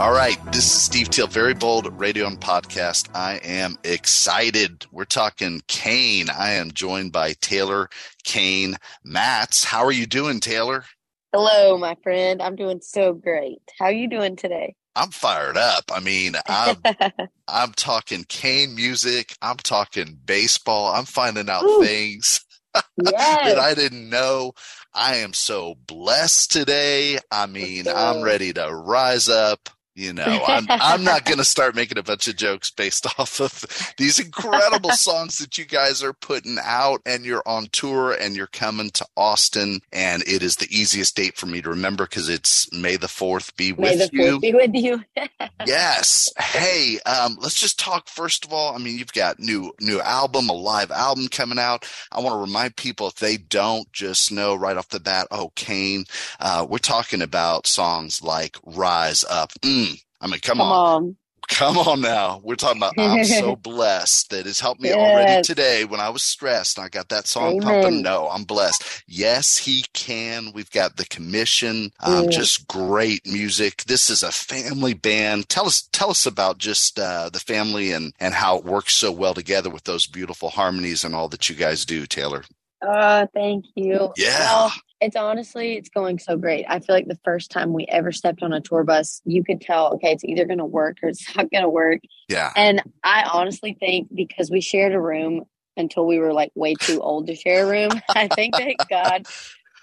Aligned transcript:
All 0.00 0.12
right, 0.12 0.38
this 0.46 0.64
is 0.64 0.80
Steve 0.80 1.10
Teel, 1.10 1.26
Very 1.26 1.52
Bold 1.52 2.00
Radio 2.00 2.26
and 2.26 2.40
Podcast. 2.40 3.14
I 3.14 3.34
am 3.44 3.76
excited. 3.84 4.86
We're 4.90 5.04
talking 5.04 5.60
Cain. 5.66 6.30
I 6.30 6.52
am 6.52 6.70
joined 6.70 7.12
by 7.12 7.34
Taylor 7.42 7.90
Cain 8.24 8.76
Matz. 9.04 9.62
How 9.62 9.84
are 9.84 9.92
you 9.92 10.06
doing, 10.06 10.40
Taylor? 10.40 10.86
Hello, 11.34 11.76
my 11.76 11.98
friend. 12.02 12.40
I'm 12.40 12.56
doing 12.56 12.80
so 12.80 13.12
great. 13.12 13.60
How 13.78 13.84
are 13.84 13.92
you 13.92 14.08
doing 14.08 14.36
today? 14.36 14.74
I'm 14.96 15.10
fired 15.10 15.58
up. 15.58 15.84
I 15.92 16.00
mean, 16.00 16.32
I'm 16.46 16.76
I'm 17.46 17.72
talking 17.72 18.24
Cain 18.26 18.74
music. 18.74 19.36
I'm 19.42 19.58
talking 19.58 20.18
baseball. 20.24 20.94
I'm 20.94 21.04
finding 21.04 21.50
out 21.50 21.64
Ooh. 21.64 21.84
things 21.84 22.42
yes. 22.74 23.44
that 23.44 23.58
I 23.58 23.74
didn't 23.74 24.08
know. 24.08 24.54
I 24.94 25.16
am 25.16 25.34
so 25.34 25.74
blessed 25.86 26.52
today. 26.52 27.18
I 27.30 27.44
mean, 27.44 27.86
I'm 27.86 28.22
ready 28.22 28.54
to 28.54 28.74
rise 28.74 29.28
up. 29.28 29.68
You 30.00 30.14
know, 30.14 30.42
I'm 30.46 30.64
I'm 30.70 31.04
not 31.04 31.26
going 31.26 31.36
to 31.38 31.44
start 31.44 31.74
making 31.74 31.98
a 31.98 32.02
bunch 32.02 32.26
of 32.26 32.36
jokes 32.36 32.70
based 32.70 33.06
off 33.18 33.38
of 33.38 33.92
these 33.98 34.18
incredible 34.18 34.90
songs 34.92 35.36
that 35.38 35.58
you 35.58 35.66
guys 35.66 36.02
are 36.02 36.14
putting 36.14 36.56
out 36.62 37.02
and 37.04 37.26
you're 37.26 37.42
on 37.46 37.66
tour 37.70 38.12
and 38.12 38.34
you're 38.34 38.46
coming 38.46 38.88
to 38.92 39.04
Austin 39.16 39.80
and 39.92 40.22
it 40.26 40.42
is 40.42 40.56
the 40.56 40.68
easiest 40.74 41.16
date 41.16 41.36
for 41.36 41.44
me 41.46 41.60
to 41.60 41.68
remember 41.68 42.06
cuz 42.06 42.30
it's 42.30 42.72
May 42.72 42.96
the 42.96 43.08
4th 43.08 43.54
be 43.56 43.72
May 43.74 43.96
with 43.96 44.10
the 44.10 44.16
you. 44.16 44.30
fourth 44.30 44.40
be 44.40 44.54
with 44.54 44.74
you. 44.74 45.04
Yes. 45.66 46.32
Hey, 46.38 46.98
um, 47.04 47.36
let's 47.40 47.60
just 47.60 47.78
talk 47.78 48.08
first 48.08 48.46
of 48.46 48.52
all. 48.52 48.74
I 48.74 48.78
mean, 48.78 48.98
you've 48.98 49.12
got 49.12 49.38
new 49.38 49.72
new 49.80 50.00
album, 50.00 50.48
a 50.48 50.54
live 50.54 50.90
album 50.90 51.28
coming 51.28 51.58
out. 51.58 51.84
I 52.10 52.20
want 52.20 52.32
to 52.34 52.38
remind 52.38 52.76
people 52.76 53.06
if 53.08 53.16
they 53.16 53.36
don't 53.36 53.90
just 53.92 54.32
know 54.32 54.54
right 54.54 54.76
off 54.76 54.88
the 54.88 55.00
bat, 55.00 55.26
oh, 55.30 55.52
Cain. 55.56 56.04
Uh, 56.40 56.66
we're 56.68 56.78
talking 56.78 57.20
about 57.20 57.66
songs 57.66 58.22
like 58.22 58.56
"Rise 58.64 59.22
Up." 59.28 59.52
Mm, 59.60 59.89
I 60.20 60.26
mean, 60.26 60.40
come, 60.40 60.58
Come 60.58 60.66
on. 60.70 61.02
on. 61.04 61.16
come 61.48 61.78
on 61.78 62.00
now. 62.00 62.40
We're 62.44 62.54
talking 62.56 62.76
about 62.78 62.94
"I'm 62.98 63.24
so 63.24 63.56
blessed" 63.62 64.30
that 64.30 64.46
has 64.46 64.60
helped 64.60 64.80
me 64.80 64.92
already 64.92 65.42
today 65.42 65.84
when 65.84 65.98
I 66.00 66.10
was 66.10 66.22
stressed. 66.22 66.76
and 66.78 66.84
I 66.84 66.88
got 66.88 67.08
that 67.08 67.26
song 67.26 67.54
Amen. 67.56 67.62
pumping. 67.62 68.02
No, 68.02 68.28
I'm 68.28 68.44
blessed. 68.44 69.02
Yes, 69.06 69.56
he 69.56 69.84
can. 69.94 70.52
We've 70.52 70.70
got 70.70 70.96
the 70.96 71.06
commission. 71.06 71.90
Um, 72.00 72.26
Mm. 72.26 72.30
Just 72.30 72.68
great 72.68 73.26
music. 73.26 73.84
This 73.84 74.10
is 74.10 74.22
a 74.22 74.30
family 74.30 74.94
band. 74.94 75.48
Tell 75.48 75.66
us, 75.66 75.88
tell 75.92 76.10
us 76.10 76.26
about 76.26 76.58
just 76.58 76.98
uh, 76.98 77.30
the 77.32 77.40
family 77.40 77.92
and 77.92 78.12
and 78.20 78.34
how 78.34 78.58
it 78.58 78.64
works 78.64 78.94
so 78.94 79.10
well 79.10 79.34
together 79.34 79.70
with 79.70 79.84
those 79.84 80.06
beautiful 80.06 80.50
harmonies 80.50 81.02
and 81.04 81.14
all 81.14 81.28
that 81.30 81.48
you 81.48 81.56
guys 81.56 81.84
do, 81.86 82.06
Taylor. 82.06 82.44
Uh, 82.86 83.26
thank 83.34 83.64
you. 83.74 84.12
Yeah. 84.16 84.38
Well, 84.38 84.72
it's 85.00 85.16
honestly, 85.16 85.74
it's 85.74 85.88
going 85.88 86.18
so 86.18 86.36
great. 86.36 86.66
I 86.68 86.80
feel 86.80 86.94
like 86.94 87.08
the 87.08 87.18
first 87.24 87.50
time 87.50 87.72
we 87.72 87.86
ever 87.86 88.12
stepped 88.12 88.42
on 88.42 88.52
a 88.52 88.60
tour 88.60 88.84
bus, 88.84 89.22
you 89.24 89.42
could 89.42 89.60
tell, 89.60 89.94
okay, 89.94 90.12
it's 90.12 90.24
either 90.24 90.44
going 90.44 90.58
to 90.58 90.66
work 90.66 90.98
or 91.02 91.08
it's 91.08 91.24
not 91.36 91.50
going 91.50 91.62
to 91.62 91.70
work. 91.70 92.00
Yeah. 92.28 92.52
And 92.54 92.82
I 93.02 93.24
honestly 93.32 93.76
think 93.78 94.08
because 94.14 94.50
we 94.50 94.60
shared 94.60 94.92
a 94.92 95.00
room 95.00 95.44
until 95.76 96.06
we 96.06 96.18
were 96.18 96.34
like 96.34 96.52
way 96.54 96.74
too 96.74 97.00
old 97.00 97.28
to 97.28 97.34
share 97.34 97.64
a 97.64 97.70
room, 97.70 97.90
I 98.10 98.28
think 98.28 98.56
that 98.56 98.74
God 98.90 99.26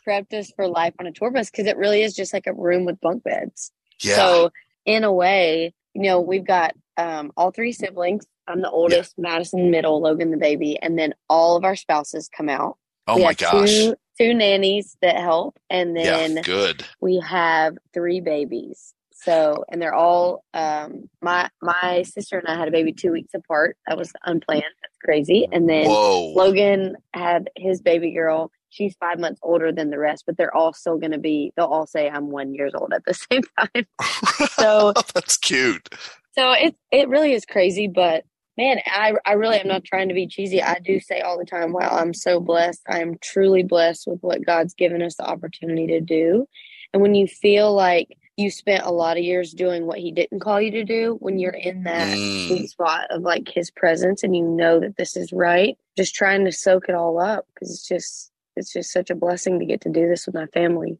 prepped 0.08 0.34
us 0.34 0.52
for 0.56 0.68
life 0.68 0.94
on 1.00 1.08
a 1.08 1.12
tour 1.12 1.32
bus 1.32 1.50
because 1.50 1.66
it 1.66 1.78
really 1.78 2.04
is 2.04 2.16
just 2.16 2.34
like 2.34 2.48
a 2.48 2.54
room 2.54 2.86
with 2.86 3.02
bunk 3.02 3.24
beds. 3.24 3.72
Yeah. 4.02 4.16
So 4.16 4.52
in 4.86 5.04
a 5.04 5.12
way, 5.12 5.74
you 5.96 6.04
know, 6.04 6.22
we've 6.22 6.46
got 6.46 6.76
um, 6.96 7.32
all 7.36 7.52
three 7.52 7.72
siblings. 7.72 8.26
I'm 8.48 8.62
the 8.62 8.70
oldest, 8.70 9.16
Madison 9.18 9.72
middle, 9.72 10.00
Logan 10.00 10.32
the 10.32 10.38
baby, 10.38 10.78
and 10.80 10.98
then 10.98 11.14
all 11.28 11.58
of 11.58 11.66
our 11.66 11.76
spouses 11.76 12.30
come 12.30 12.48
out. 12.48 12.78
oh 13.08 13.18
we 13.18 13.24
my 13.24 13.34
gosh. 13.34 13.70
two 13.70 13.96
two 14.18 14.34
nannies 14.34 14.98
that 15.02 15.18
help, 15.18 15.58
and 15.70 15.96
Yeah. 15.96 16.18
then 16.18 16.42
Good. 16.44 16.86
we 17.00 17.20
have 17.20 17.78
three 17.94 18.20
babies. 18.22 18.94
So, 19.14 19.66
and 19.72 19.82
they're 19.82 19.96
all 19.96 20.46
um, 20.54 21.10
my 21.22 21.50
my 21.62 22.04
sister 22.04 22.38
and 22.38 22.48
I 22.48 22.56
had 22.58 22.68
a 22.68 22.72
baby 22.72 22.94
two 22.94 23.12
weeks 23.12 23.34
apart. 23.34 23.76
That 23.88 23.98
was 23.98 24.14
unplanned. 24.26 24.64
That's 24.82 24.98
crazy. 25.04 25.48
And 25.52 25.68
then 25.68 25.88
Whoa. 25.88 26.34
Logan 26.36 26.96
had 27.14 27.50
his 27.58 27.82
baby 27.82 28.12
girl. 28.12 28.52
She's 28.70 28.96
five 29.00 29.20
months 29.20 29.40
older 29.42 29.72
than 29.72 29.90
the 29.90 29.98
rest, 29.98 30.24
but 30.28 30.38
they're 30.38 30.56
all 30.56 30.72
still 30.72 30.98
going 30.98 31.14
to 31.14 31.18
be. 31.18 31.52
They'll 31.58 31.66
all 31.66 31.88
say 31.88 32.08
I'm 32.10 32.30
one 32.30 32.54
years 32.54 32.74
old 32.76 32.94
at 32.94 33.04
the 33.06 33.14
same 33.32 33.42
time. 33.60 33.86
So, 34.60 34.94
That's 35.14 35.38
cute. 35.38 35.90
so 36.38 36.52
it 36.54 36.76
it 36.92 37.10
really 37.10 37.34
is 37.34 37.44
crazy. 37.46 37.88
But 37.88 38.24
man, 38.58 38.80
I 38.88 39.14
I 39.26 39.34
really 39.34 39.60
am 39.60 39.68
not 39.68 39.84
trying 39.84 40.08
to 40.10 40.14
be 40.16 40.28
cheesy. 40.28 40.62
I 40.62 40.80
do 40.80 41.00
say 41.00 41.22
all 41.22 41.38
the 41.38 41.46
time, 41.46 41.74
"Wow, 41.74 41.90
I'm 41.92 42.14
so 42.14 42.40
blessed. 42.40 42.82
I 42.88 43.00
am 43.02 43.18
truly 43.20 43.64
blessed 43.64 44.08
with 44.08 44.22
what 44.22 44.46
God's 44.46 44.74
given 44.74 45.02
us 45.02 45.16
the 45.16 45.26
opportunity 45.26 45.88
to 45.88 46.02
do." 46.02 46.48
And 46.94 47.02
when 47.02 47.16
you 47.16 47.28
feel 47.28 47.74
like 47.74 48.18
you 48.38 48.52
spent 48.52 48.86
a 48.86 48.92
lot 48.92 49.18
of 49.18 49.24
years 49.24 49.52
doing 49.54 49.86
what 49.88 50.00
He 50.00 50.12
didn't 50.12 50.40
call 50.42 50.62
you 50.62 50.72
to 50.72 50.84
do, 50.84 51.18
when 51.20 51.40
you're 51.40 51.52
in 51.52 51.84
that 51.84 52.10
Mm. 52.10 52.48
sweet 52.48 52.70
spot 52.70 53.08
of 53.12 53.22
like 53.24 53.50
His 53.50 53.72
presence, 53.72 54.24
and 54.24 54.36
you 54.36 54.44
know 54.44 54.80
that 54.80 54.98
this 54.98 55.16
is 55.18 55.32
right, 55.34 55.78
just 55.98 56.16
trying 56.16 56.46
to 56.46 56.52
soak 56.52 56.90
it 56.90 56.96
all 56.96 57.20
up 57.20 57.46
because 57.54 57.72
it's 57.72 57.88
just 57.88 58.32
it's 58.56 58.74
just 58.74 58.92
such 58.92 59.10
a 59.12 59.16
blessing 59.16 59.60
to 59.60 59.66
get 59.66 59.82
to 59.82 59.90
do 59.90 60.08
this 60.08 60.26
with 60.26 60.34
my 60.36 60.48
family. 60.48 60.98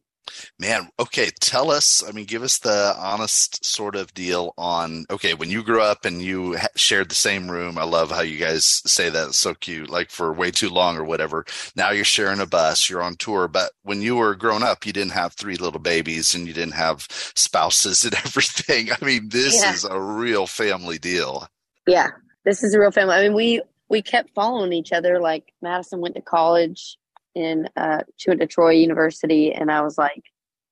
Man, 0.58 0.88
okay, 0.98 1.30
tell 1.40 1.70
us, 1.70 2.02
I 2.06 2.12
mean, 2.12 2.24
give 2.24 2.42
us 2.42 2.58
the 2.58 2.94
honest 2.98 3.64
sort 3.64 3.96
of 3.96 4.12
deal 4.14 4.54
on, 4.58 5.06
okay, 5.10 5.34
when 5.34 5.50
you 5.50 5.62
grew 5.62 5.80
up 5.82 6.04
and 6.04 6.22
you 6.22 6.56
ha- 6.56 6.68
shared 6.76 7.08
the 7.10 7.14
same 7.14 7.50
room, 7.50 7.78
I 7.78 7.84
love 7.84 8.10
how 8.10 8.20
you 8.22 8.38
guys 8.38 8.64
say 8.86 9.08
that. 9.10 9.28
It's 9.28 9.38
so 9.38 9.54
cute, 9.54 9.90
like 9.90 10.10
for 10.10 10.32
way 10.32 10.50
too 10.50 10.68
long 10.68 10.96
or 10.96 11.04
whatever. 11.04 11.44
Now 11.76 11.90
you're 11.90 12.04
sharing 12.04 12.40
a 12.40 12.46
bus, 12.46 12.88
you're 12.90 13.02
on 13.02 13.16
tour, 13.16 13.48
but 13.48 13.72
when 13.82 14.02
you 14.02 14.16
were 14.16 14.34
growing 14.34 14.62
up, 14.62 14.84
you 14.86 14.92
didn't 14.92 15.12
have 15.12 15.32
three 15.34 15.56
little 15.56 15.80
babies 15.80 16.34
and 16.34 16.46
you 16.46 16.52
didn't 16.52 16.74
have 16.74 17.06
spouses 17.34 18.04
and 18.04 18.14
everything. 18.14 18.90
I 18.92 19.04
mean, 19.04 19.28
this 19.28 19.54
Yeah. 19.62 19.72
is 19.72 19.84
a 19.84 20.00
real 20.00 20.46
family 20.46 20.98
deal. 20.98 21.46
Yeah, 21.86 22.08
this 22.44 22.62
is 22.62 22.74
a 22.74 22.80
real 22.80 22.90
family. 22.90 23.14
I 23.14 23.22
mean, 23.24 23.34
we 23.34 23.62
we 23.88 24.02
kept 24.02 24.34
following 24.34 24.72
each 24.74 24.92
other. 24.92 25.18
Like 25.20 25.52
Madison 25.62 26.00
went 26.00 26.14
to 26.16 26.20
college 26.20 26.98
in 27.38 27.68
uh, 27.76 28.02
she 28.16 28.30
went 28.30 28.40
to 28.40 28.46
Troy 28.46 28.72
University, 28.72 29.52
and 29.52 29.70
I 29.70 29.82
was 29.82 29.96
like, 29.96 30.22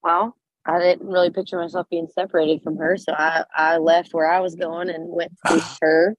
well, 0.03 0.37
I 0.66 0.78
didn't 0.78 1.06
really 1.06 1.31
picture 1.31 1.59
myself 1.59 1.87
being 1.91 2.09
separated 2.12 2.62
from 2.62 2.77
her, 2.77 2.97
so 2.97 3.12
I 3.12 3.44
I 3.56 3.77
left 3.78 4.12
where 4.12 4.31
I 4.31 4.41
was 4.41 4.54
going 4.54 4.91
and 4.91 5.09
went 5.09 5.32
to 5.47 5.62
her. 5.82 6.16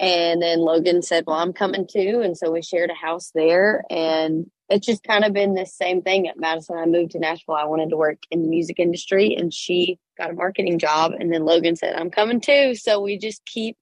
And 0.00 0.40
then 0.40 0.60
Logan 0.60 1.02
said, 1.02 1.24
"Well, 1.26 1.36
I'm 1.36 1.52
coming 1.52 1.86
too," 1.86 2.20
and 2.22 2.36
so 2.36 2.52
we 2.52 2.62
shared 2.62 2.90
a 2.90 2.94
house 2.94 3.32
there, 3.34 3.82
and 3.90 4.48
it's 4.68 4.86
just 4.86 5.02
kind 5.02 5.24
of 5.24 5.32
been 5.32 5.54
the 5.54 5.66
same 5.66 6.02
thing. 6.02 6.28
At 6.28 6.38
Madison, 6.38 6.78
I 6.78 6.86
moved 6.86 7.12
to 7.12 7.18
Nashville. 7.18 7.56
I 7.56 7.64
wanted 7.64 7.90
to 7.90 7.96
work 7.96 8.18
in 8.30 8.42
the 8.42 8.48
music 8.48 8.78
industry, 8.78 9.34
and 9.34 9.52
she 9.52 9.98
got 10.16 10.30
a 10.30 10.34
marketing 10.34 10.78
job. 10.78 11.12
And 11.18 11.32
then 11.32 11.44
Logan 11.44 11.74
said, 11.74 11.94
"I'm 11.96 12.10
coming 12.10 12.40
too," 12.40 12.74
so 12.76 13.00
we 13.00 13.18
just 13.18 13.44
keep 13.46 13.76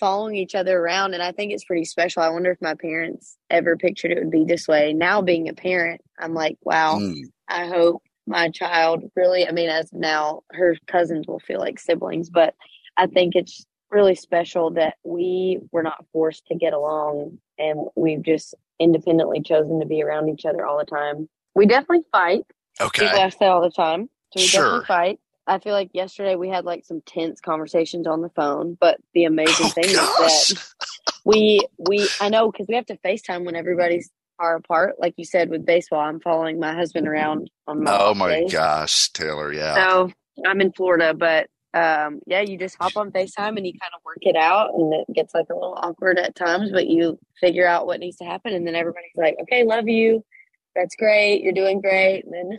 following 0.00 0.34
each 0.34 0.54
other 0.56 0.78
around 0.80 1.14
and 1.14 1.22
i 1.22 1.30
think 1.30 1.52
it's 1.52 1.64
pretty 1.64 1.84
special 1.84 2.22
i 2.22 2.28
wonder 2.30 2.50
if 2.50 2.60
my 2.62 2.74
parents 2.74 3.36
ever 3.50 3.76
pictured 3.76 4.10
it 4.10 4.18
would 4.18 4.30
be 4.30 4.44
this 4.44 4.66
way 4.66 4.92
now 4.94 5.20
being 5.22 5.48
a 5.48 5.52
parent 5.54 6.00
i'm 6.18 6.34
like 6.34 6.56
wow 6.62 6.98
Mm. 6.98 7.24
i 7.48 7.66
hope 7.66 8.02
my 8.26 8.48
child 8.48 9.04
really 9.14 9.46
i 9.46 9.52
mean 9.52 9.68
as 9.68 9.92
now 9.92 10.40
her 10.52 10.76
cousins 10.86 11.26
will 11.28 11.38
feel 11.40 11.60
like 11.60 11.78
siblings 11.78 12.30
but 12.30 12.54
i 12.96 13.06
think 13.06 13.34
it's 13.36 13.64
really 13.90 14.14
special 14.14 14.70
that 14.70 14.94
we 15.04 15.58
were 15.72 15.82
not 15.82 16.04
forced 16.12 16.46
to 16.46 16.54
get 16.54 16.72
along 16.72 17.38
and 17.58 17.80
we've 17.96 18.22
just 18.22 18.54
independently 18.78 19.40
chosen 19.42 19.80
to 19.80 19.86
be 19.86 20.02
around 20.02 20.28
each 20.30 20.46
other 20.46 20.64
all 20.64 20.78
the 20.78 20.84
time 20.84 21.28
we 21.54 21.66
definitely 21.66 22.04
fight 22.10 22.42
Okay. 22.80 23.04
people 23.06 23.18
ask 23.20 23.38
that 23.38 23.50
all 23.50 23.60
the 23.60 23.70
time 23.70 24.08
so 24.32 24.40
we 24.40 24.46
Sure. 24.46 24.62
definitely 24.62 24.86
fight 24.86 25.20
I 25.46 25.58
feel 25.58 25.72
like 25.72 25.90
yesterday 25.92 26.36
we 26.36 26.48
had 26.48 26.64
like 26.64 26.84
some 26.84 27.00
tense 27.06 27.40
conversations 27.40 28.06
on 28.06 28.20
the 28.20 28.28
phone, 28.30 28.76
but 28.80 28.98
the 29.14 29.24
amazing 29.24 29.66
Oh, 29.66 29.68
thing 29.70 29.84
gosh. 29.94 30.50
is 30.50 30.56
that 30.56 30.62
we 31.24 31.66
we 31.78 32.08
I 32.20 32.28
know 32.28 32.50
because 32.50 32.66
we 32.68 32.74
have 32.74 32.86
to 32.86 32.96
FaceTime 32.98 33.44
when 33.44 33.56
everybody's 33.56 34.10
far 34.38 34.56
apart. 34.56 34.96
Like 34.98 35.14
you 35.16 35.24
said 35.24 35.50
with 35.50 35.66
baseball, 35.66 36.00
I'm 36.00 36.20
following 36.20 36.58
my 36.58 36.74
husband 36.74 37.06
around 37.08 37.50
on 37.66 37.84
my 37.84 37.96
Oh 37.98 38.14
my 38.14 38.40
days. 38.40 38.52
gosh, 38.52 39.10
Taylor, 39.10 39.52
yeah. 39.52 39.74
So 39.74 40.12
I'm 40.46 40.60
in 40.60 40.72
Florida, 40.72 41.14
but 41.14 41.48
um, 41.72 42.20
yeah, 42.26 42.40
you 42.40 42.58
just 42.58 42.76
hop 42.80 42.96
on 42.96 43.12
FaceTime 43.12 43.56
and 43.56 43.66
you 43.66 43.72
kind 43.72 43.92
of 43.94 44.00
work 44.04 44.18
it 44.22 44.36
out, 44.36 44.74
and 44.74 44.92
it 44.92 45.06
gets 45.14 45.34
like 45.34 45.46
a 45.50 45.54
little 45.54 45.78
awkward 45.80 46.18
at 46.18 46.34
times, 46.34 46.70
but 46.72 46.86
you 46.88 47.18
figure 47.40 47.66
out 47.66 47.86
what 47.86 48.00
needs 48.00 48.16
to 48.16 48.24
happen, 48.24 48.52
and 48.52 48.66
then 48.66 48.74
everybody's 48.74 49.10
like, 49.14 49.36
"Okay, 49.42 49.64
love 49.64 49.88
you, 49.88 50.24
that's 50.74 50.96
great, 50.96 51.42
you're 51.42 51.52
doing 51.52 51.80
great," 51.80 52.24
and 52.24 52.34
then 52.34 52.58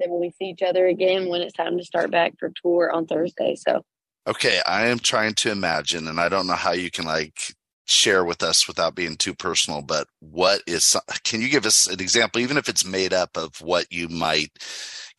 then 0.00 0.18
we 0.20 0.30
see 0.30 0.46
each 0.46 0.62
other 0.62 0.86
again 0.86 1.28
when 1.28 1.42
it's 1.42 1.54
time 1.54 1.78
to 1.78 1.84
start 1.84 2.10
back 2.10 2.34
for 2.38 2.52
tour 2.62 2.90
on 2.92 3.06
Thursday. 3.06 3.56
So 3.56 3.82
Okay, 4.26 4.60
I 4.66 4.86
am 4.86 5.00
trying 5.00 5.34
to 5.36 5.52
imagine, 5.52 6.08
and 6.08 6.18
I 6.20 6.30
don't 6.30 6.46
know 6.46 6.54
how 6.54 6.72
you 6.72 6.90
can 6.90 7.04
like 7.06 7.54
share 7.86 8.24
with 8.24 8.42
us 8.42 8.66
without 8.66 8.94
being 8.94 9.16
too 9.16 9.34
personal, 9.34 9.82
but 9.82 10.08
what 10.20 10.62
is, 10.66 10.96
can 11.24 11.42
you 11.42 11.50
give 11.50 11.66
us 11.66 11.86
an 11.88 12.00
example, 12.00 12.40
even 12.40 12.56
if 12.56 12.68
it's 12.70 12.86
made 12.86 13.12
up 13.12 13.36
of 13.36 13.60
what 13.60 13.92
you 13.92 14.08
might 14.08 14.50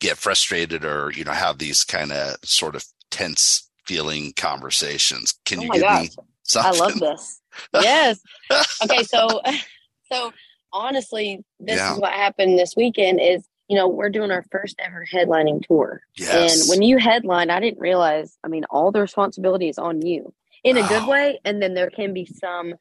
get 0.00 0.18
frustrated 0.18 0.84
or, 0.84 1.12
you 1.12 1.24
know, 1.24 1.32
have 1.32 1.58
these 1.58 1.84
kind 1.84 2.12
of 2.12 2.36
sort 2.44 2.74
of 2.76 2.84
tense 3.12 3.70
feeling 3.86 4.32
conversations? 4.36 5.34
Can 5.46 5.60
oh 5.60 5.62
you 5.62 5.70
give 5.70 5.82
gosh, 5.82 5.90
me 5.90 6.10
I 6.62 6.72
love 6.72 6.98
this. 7.00 7.40
Yes. 7.74 8.20
okay, 8.84 9.04
so 9.04 9.42
so 10.12 10.32
honestly, 10.72 11.44
this 11.60 11.76
Yeah. 11.76 11.92
is 11.92 12.00
what 12.00 12.12
happened 12.12 12.58
this 12.58 12.74
weekend. 12.76 13.20
Is 13.20 13.46
you 13.68 13.76
know 13.76 13.88
we're 13.88 14.10
doing 14.10 14.30
our 14.30 14.44
first 14.52 14.76
ever 14.78 15.06
headlining 15.10 15.66
tour. 15.66 16.02
Yes. 16.16 16.62
And 16.62 16.70
when 16.70 16.82
you 16.82 16.98
headline, 16.98 17.50
I 17.50 17.60
didn't 17.60 17.80
realize, 17.80 18.38
I 18.44 18.48
mean, 18.48 18.64
all 18.70 18.92
the 18.92 19.00
responsibility 19.00 19.68
is 19.68 19.78
on 19.78 20.02
you 20.06 20.34
in 20.64 20.76
a 20.76 20.82
good 20.88 21.04
way. 21.08 21.40
And 21.44 21.62
then 21.62 21.74
there 21.74 21.90
can 21.90 22.14
be 22.14 22.26
some 22.26 22.74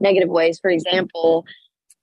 negative 0.00 0.28
ways. 0.28 0.60
For 0.60 0.70
example, 0.70 1.46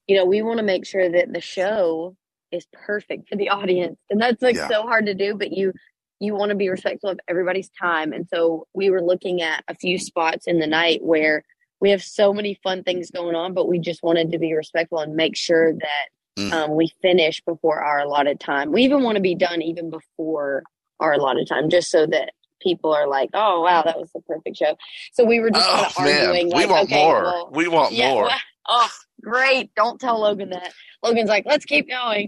you 0.07 0.17
know, 0.17 0.25
we 0.25 0.41
want 0.41 0.57
to 0.57 0.63
make 0.65 0.85
sure 0.85 1.09
that 1.09 1.31
the 1.33 1.41
show 1.41 2.15
is 2.51 2.65
perfect 2.73 3.29
for 3.29 3.35
the 3.35 3.49
audience. 3.51 3.97
And 4.09 4.21
that's 4.21 4.41
like 4.41 4.55
Yeah. 4.55 4.67
so 4.69 4.83
hard 4.83 5.05
to 5.07 5.13
do, 5.13 5.35
but 5.35 5.51
you, 5.51 5.73
you 6.19 6.35
want 6.35 6.49
to 6.49 6.55
be 6.55 6.69
respectful 6.69 7.09
of 7.11 7.19
everybody's 7.27 7.69
time. 7.81 8.13
And 8.13 8.27
so 8.27 8.67
we 8.73 8.89
were 8.89 9.01
looking 9.01 9.41
at 9.41 9.63
a 9.67 9.75
few 9.75 9.97
spots 9.99 10.47
in 10.47 10.59
the 10.59 10.67
night 10.67 11.01
where 11.03 11.43
we 11.81 11.91
have 11.91 12.03
so 12.03 12.33
many 12.33 12.59
fun 12.63 12.83
things 12.83 13.11
going 13.11 13.35
on, 13.35 13.53
but 13.53 13.67
we 13.67 13.79
just 13.79 14.03
wanted 14.03 14.31
to 14.31 14.39
be 14.39 14.53
respectful 14.53 14.99
and 14.99 15.15
make 15.15 15.35
sure 15.35 15.73
that 15.73 16.07
Mm. 16.37 16.51
um, 16.51 16.75
we 16.75 16.91
finish 17.01 17.41
before 17.41 17.79
our 17.79 17.99
allotted 17.99 18.39
time. 18.39 18.71
We 18.71 18.83
even 18.83 19.03
want 19.03 19.15
to 19.15 19.21
be 19.21 19.35
done 19.35 19.61
even 19.61 19.89
before 19.89 20.63
our 20.99 21.13
allotted 21.13 21.47
time, 21.47 21.69
just 21.69 21.89
so 21.89 22.05
that 22.07 22.33
people 22.61 22.93
are 22.93 23.07
like, 23.07 23.29
"Oh, 23.33 23.61
wow, 23.61 23.83
that 23.83 23.97
was 23.97 24.11
the 24.13 24.21
perfect 24.21 24.57
show." 24.57 24.75
So 25.13 25.23
we 25.23 25.39
were 25.39 25.49
just 25.49 25.65
kind 25.65 25.85
Oh 25.97 26.03
of 26.03 26.05
man, 26.05 26.27
arguing, 26.27 26.47
we 26.47 26.53
like, 26.65 26.69
want 26.69 26.83
okay, 26.85 27.03
more. 27.05 27.23
well, 27.23 27.49
we 27.53 27.67
want 27.69 27.93
yeah, 27.93 28.11
more. 28.11 28.23
well, 28.23 28.37
oh, 28.67 28.89
great! 29.21 29.73
Don't 29.75 29.99
tell 29.99 30.19
Logan 30.19 30.49
that. 30.49 30.73
Logan's 31.03 31.29
like, 31.29 31.45
"Let's 31.45 31.65
keep 31.65 31.87
going." 31.89 32.27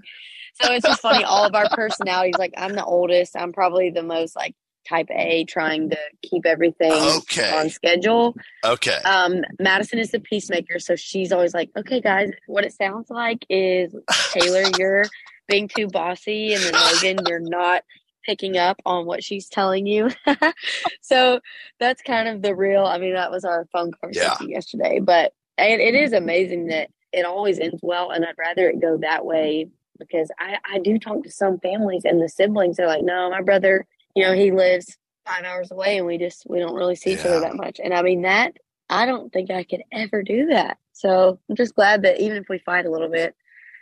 So 0.61 0.71
it's 0.73 0.85
just 0.85 1.01
funny. 1.01 1.23
All 1.23 1.45
of 1.45 1.53
our 1.53 1.69
personalities. 1.69 2.35
Like, 2.39 2.53
I'm 2.57 2.73
the 2.73 2.83
oldest. 2.85 3.35
I'm 3.35 3.51
probably 3.53 3.89
the 3.91 4.03
most 4.03 4.35
like 4.35 4.55
type 4.87 5.07
A, 5.11 5.43
trying 5.45 5.89
to 5.89 5.97
keep 6.23 6.45
everything 6.45 6.91
Okay. 6.91 7.51
on 7.51 7.69
schedule. 7.69 8.35
Okay. 8.65 8.97
Um, 9.05 9.41
Madison 9.59 9.99
is 9.99 10.11
the 10.11 10.19
peacemaker, 10.19 10.79
so 10.79 10.95
she's 10.95 11.31
always 11.31 11.53
like, 11.53 11.69
"Okay, 11.77 12.01
guys, 12.01 12.31
what 12.47 12.65
it 12.65 12.73
sounds 12.73 13.09
like 13.09 13.45
is 13.49 13.95
Taylor, 14.31 14.63
you're 14.79 15.05
being 15.47 15.67
too 15.67 15.87
bossy, 15.87 16.53
and 16.53 16.63
then 16.63 16.73
Logan, 16.73 17.25
you're 17.27 17.39
not 17.39 17.83
picking 18.25 18.57
up 18.57 18.81
on 18.85 19.05
what 19.05 19.23
she's 19.23 19.47
telling 19.47 19.85
you." 19.85 20.09
so 21.01 21.39
that's 21.79 22.01
kind 22.01 22.27
of 22.27 22.41
the 22.41 22.55
real. 22.55 22.85
I 22.85 22.97
mean, 22.97 23.13
that 23.13 23.31
was 23.31 23.45
our 23.45 23.65
phone 23.71 23.91
conversation 24.01 24.49
yesterday, 24.49 24.99
but 24.99 25.33
it, 25.57 25.79
it 25.79 25.95
is 25.95 26.13
amazing 26.13 26.67
that 26.67 26.89
it 27.13 27.25
always 27.25 27.59
ends 27.59 27.79
well, 27.81 28.11
and 28.11 28.25
I'd 28.25 28.37
rather 28.37 28.69
it 28.69 28.81
go 28.81 28.97
that 28.97 29.25
way 29.25 29.67
because 29.99 30.29
I 30.39 30.57
I 30.71 30.79
do 30.79 30.99
talk 30.99 31.23
to 31.23 31.31
some 31.31 31.59
families 31.59 32.03
and 32.05 32.21
the 32.21 32.29
siblings 32.29 32.79
are 32.79 32.87
like, 32.87 33.03
"No, 33.03 33.29
my 33.29 33.41
brother, 33.41 33.85
you 34.17 34.23
know, 34.25 34.33
he 34.33 34.51
lives." 34.51 34.97
Five 35.25 35.43
hours 35.43 35.71
away, 35.71 35.97
and 35.97 36.05
we 36.05 36.17
just 36.17 36.45
we 36.47 36.59
don't 36.59 36.73
really 36.73 36.95
see 36.95 37.11
each 37.11 37.25
other 37.25 37.41
that 37.41 37.55
much. 37.55 37.81
And 37.83 37.93
I 37.93 38.01
mean 38.01 38.21
that 38.21 38.53
I 38.89 39.05
don't 39.05 39.31
think 39.31 39.51
I 39.51 39.63
could 39.63 39.83
ever 39.91 40.23
do 40.23 40.47
that. 40.47 40.77
So 40.93 41.39
I'm 41.49 41.55
just 41.55 41.75
glad 41.75 42.03
that 42.03 42.19
even 42.19 42.37
if 42.37 42.45
we 42.49 42.59
fight 42.59 42.85
a 42.85 42.91
little 42.91 43.09
bit, 43.09 43.35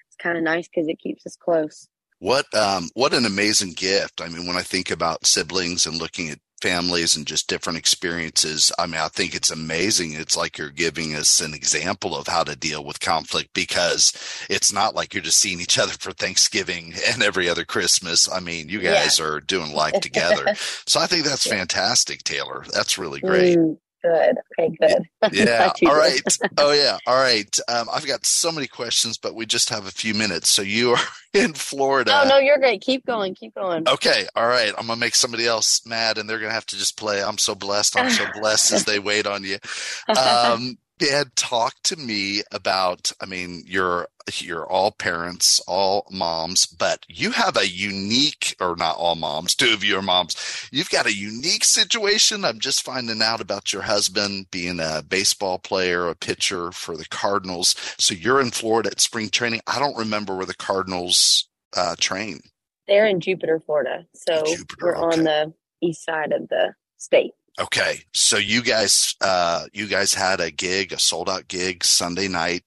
it's 0.08 0.18
kind 0.18 0.38
of 0.38 0.44
nice 0.44 0.68
because 0.68 0.88
it 0.88 1.00
keeps 1.00 1.26
us 1.26 1.36
close. 1.36 1.88
What 2.20 2.46
um 2.56 2.90
what 2.94 3.14
an 3.14 3.26
amazing 3.26 3.74
gift. 3.74 4.22
I 4.22 4.30
mean, 4.30 4.48
when 4.48 4.58
I 4.58 4.62
think 4.62 4.90
about 4.90 5.26
siblings 5.26 5.86
and 5.86 5.98
looking 5.98 6.30
at 6.30 6.40
families 6.66 7.16
and 7.16 7.28
just 7.28 7.48
different 7.48 7.78
experiences, 7.78 8.72
I 8.80 8.88
mean, 8.88 9.00
I 9.00 9.08
think 9.10 9.36
it's 9.36 9.52
amazing. 9.52 10.14
It's 10.14 10.36
like 10.36 10.58
you're 10.58 10.72
giving 10.72 11.14
us 11.14 11.40
an 11.40 11.54
example 11.54 12.18
of 12.18 12.28
how 12.28 12.44
to 12.44 12.56
deal 12.56 12.84
with 12.84 13.00
conflict 13.00 13.54
because 13.54 14.14
it's 14.50 14.74
not 14.74 14.96
like 14.96 15.14
you're 15.14 15.22
just 15.24 15.40
seeing 15.40 15.62
each 15.62 15.78
other 15.84 15.94
for 15.94 16.12
Thanksgiving 16.12 16.94
and 17.08 17.22
every 17.22 17.48
other 17.48 17.66
Christmas. 17.66 18.28
I 18.32 18.40
mean, 18.40 18.70
you 18.70 18.80
Yeah. 18.80 18.96
guys 18.96 19.20
are 19.20 19.40
doing 19.42 19.74
life 19.74 20.00
together. 20.02 20.54
So 20.88 21.00
I 21.00 21.08
think 21.08 21.26
that's 21.26 21.46
fantastic, 21.48 22.24
Taylor. 22.24 22.66
That's 22.74 22.98
really 22.98 23.22
great. 23.22 23.58
Mm, 23.58 23.78
good. 24.06 24.38
Okay, 24.60 24.76
good. 24.80 25.04
Yeah. 25.34 25.72
All 25.88 25.96
right. 25.96 26.22
Oh, 26.58 26.72
yeah. 26.72 26.98
All 27.08 27.16
right. 27.16 27.58
Um, 27.68 27.88
I've 27.92 28.06
got 28.06 28.26
so 28.26 28.52
many 28.52 28.68
questions, 28.68 29.18
but 29.18 29.34
we 29.34 29.46
just 29.46 29.70
have 29.70 29.88
a 29.88 29.92
few 29.92 30.14
minutes. 30.14 30.50
So 30.50 30.62
you 30.62 30.92
are 30.92 31.00
in 31.34 31.54
Florida. 31.54 32.12
Oh 32.14 32.28
no, 32.28 32.38
you're 32.38 32.60
great. 32.60 32.82
Keep 32.82 33.06
going. 33.06 33.34
Keep 33.36 33.56
going. 33.56 33.88
Okay, 33.88 34.28
all 34.36 34.48
right. 34.48 34.72
I'm 34.78 34.88
gonna 34.88 35.00
make 35.00 35.16
somebody 35.16 35.48
else 35.48 35.86
mad, 35.86 36.18
and 36.18 36.30
they're 36.30 36.40
gonna 36.40 36.54
have 36.54 36.66
to 36.68 36.78
just 36.78 36.98
play. 36.98 37.24
I'm 37.24 37.38
so 37.40 37.56
blessed. 37.56 37.98
I'm 37.98 38.10
so 38.12 38.26
blessed 38.40 38.72
as 38.74 38.86
they 38.86 39.00
wait 39.00 39.26
on 39.28 39.44
you. 39.44 39.58
Um, 40.16 40.78
Dad, 40.98 41.36
talk 41.36 41.74
to 41.84 41.98
me 41.98 42.44
about. 42.52 43.12
I 43.20 43.26
mean, 43.26 43.64
you're 43.66 44.08
you're 44.40 44.66
all 44.66 44.92
parents, 44.92 45.60
all 45.68 46.08
moms, 46.10 46.66
but 46.66 47.06
you 47.08 47.32
have 47.32 47.58
a 47.58 47.68
unique, 47.68 48.56
or 48.60 48.76
not 48.76 48.96
all 48.96 49.16
moms. 49.16 49.56
Two 49.56 49.74
of 49.74 49.84
you 49.84 49.98
are 49.98 50.02
moms. 50.02 50.70
You've 50.72 50.90
got 50.90 51.06
a 51.06 51.14
unique 51.14 51.66
situation. 51.66 52.46
I'm 52.46 52.60
just 52.60 52.84
finding 52.84 53.22
out 53.22 53.42
about 53.42 53.74
your 53.74 53.84
husband 53.84 54.48
being 54.52 54.80
a 54.80 55.04
baseball 55.08 55.60
player, 55.60 56.08
a 56.08 56.16
pitcher 56.16 56.72
for 56.72 56.96
the 56.96 57.06
Cardinals. 57.06 57.76
So 58.00 58.14
you're 58.14 58.42
in 58.42 58.52
Florida 58.52 58.90
at 58.92 59.02
spring 59.02 59.30
training. 59.30 59.62
I 59.68 59.80
don't 59.80 59.98
remember 59.98 60.36
where 60.36 60.46
the 60.46 60.56
Cardinals 60.56 61.50
uh, 61.76 61.96
train. 62.00 62.40
They're 62.88 63.08
in 63.08 63.20
Jupiter, 63.20 63.60
Florida. 63.60 64.06
So 64.14 64.44
Jupiter, 64.46 64.78
we're 64.82 64.98
okay. 64.98 65.20
on 65.20 65.24
the 65.26 65.54
east 65.82 66.06
side 66.06 66.32
of 66.32 66.48
the 66.50 66.74
state. 66.98 67.34
Okay, 67.60 68.02
so 68.14 68.38
you 68.38 68.62
guys, 68.62 69.16
uh, 69.22 69.66
you 69.72 69.88
guys 69.88 70.14
had 70.14 70.42
a 70.42 70.52
gig, 70.52 70.92
a 70.92 71.00
sold 71.00 71.30
out 71.30 71.48
gig 71.48 71.84
Sunday 71.86 72.28
night. 72.28 72.64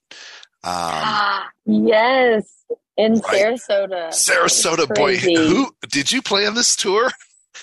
Um, 0.64 1.42
yes. 1.66 2.54
In 2.96 3.12
Right. 3.20 3.54
Sarasota. 3.56 4.08
Sarasota, 4.08 4.92
boy, 4.92 5.18
who 5.18 5.70
did 5.90 6.10
you 6.10 6.20
plan 6.22 6.54
this 6.54 6.74
tour? 6.74 7.10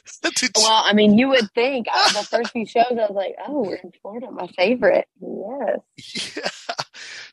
Well, 0.56 0.84
I 0.86 0.94
mean, 0.94 1.18
you 1.18 1.30
would 1.30 1.50
think 1.54 1.88
uh, 1.94 2.10
the 2.14 2.24
first 2.24 2.52
few 2.52 2.66
shows, 2.66 2.86
I 2.92 2.94
was 2.94 3.12
like, 3.14 3.36
"Oh, 3.48 3.64
we're 3.64 3.76
in 3.76 3.92
Florida, 4.02 4.30
my 4.32 4.48
favorite." 4.48 5.08
Yes. 5.20 6.38
yeah. 6.38 6.76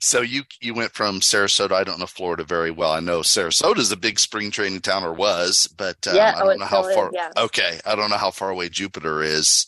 So 0.01 0.21
you 0.21 0.43
you 0.61 0.75
went 0.75 0.93
from 0.93 1.21
Sarasota. 1.21 1.73
I 1.73 1.85
don't 1.85 1.99
know 2.01 2.07
Florida 2.07 2.45
very 2.45 2.71
well. 2.71 2.93
I 2.93 3.01
know 3.01 3.21
Sarasota 3.21 3.79
is 3.79 3.93
a 3.93 3.97
big 3.97 4.19
spring 4.19 4.51
training 4.51 4.81
town, 4.81 5.05
or 5.05 5.13
was, 5.13 5.69
but 5.77 6.07
um, 6.09 6.17
Yeah, 6.17 6.35
I 6.37 6.41
oh, 6.41 6.45
don't 6.47 6.53
it 6.55 6.59
know 6.61 6.67
how 6.67 6.83
still 6.83 6.91
is, 6.91 6.97
far. 6.97 7.11
yeah. 7.13 7.31
Okay, 7.37 7.81
I 7.87 7.95
don't 7.95 8.11
know 8.11 8.17
how 8.17 8.31
far 8.31 8.51
away 8.51 8.69
Jupiter 8.69 9.23
is. 9.23 9.67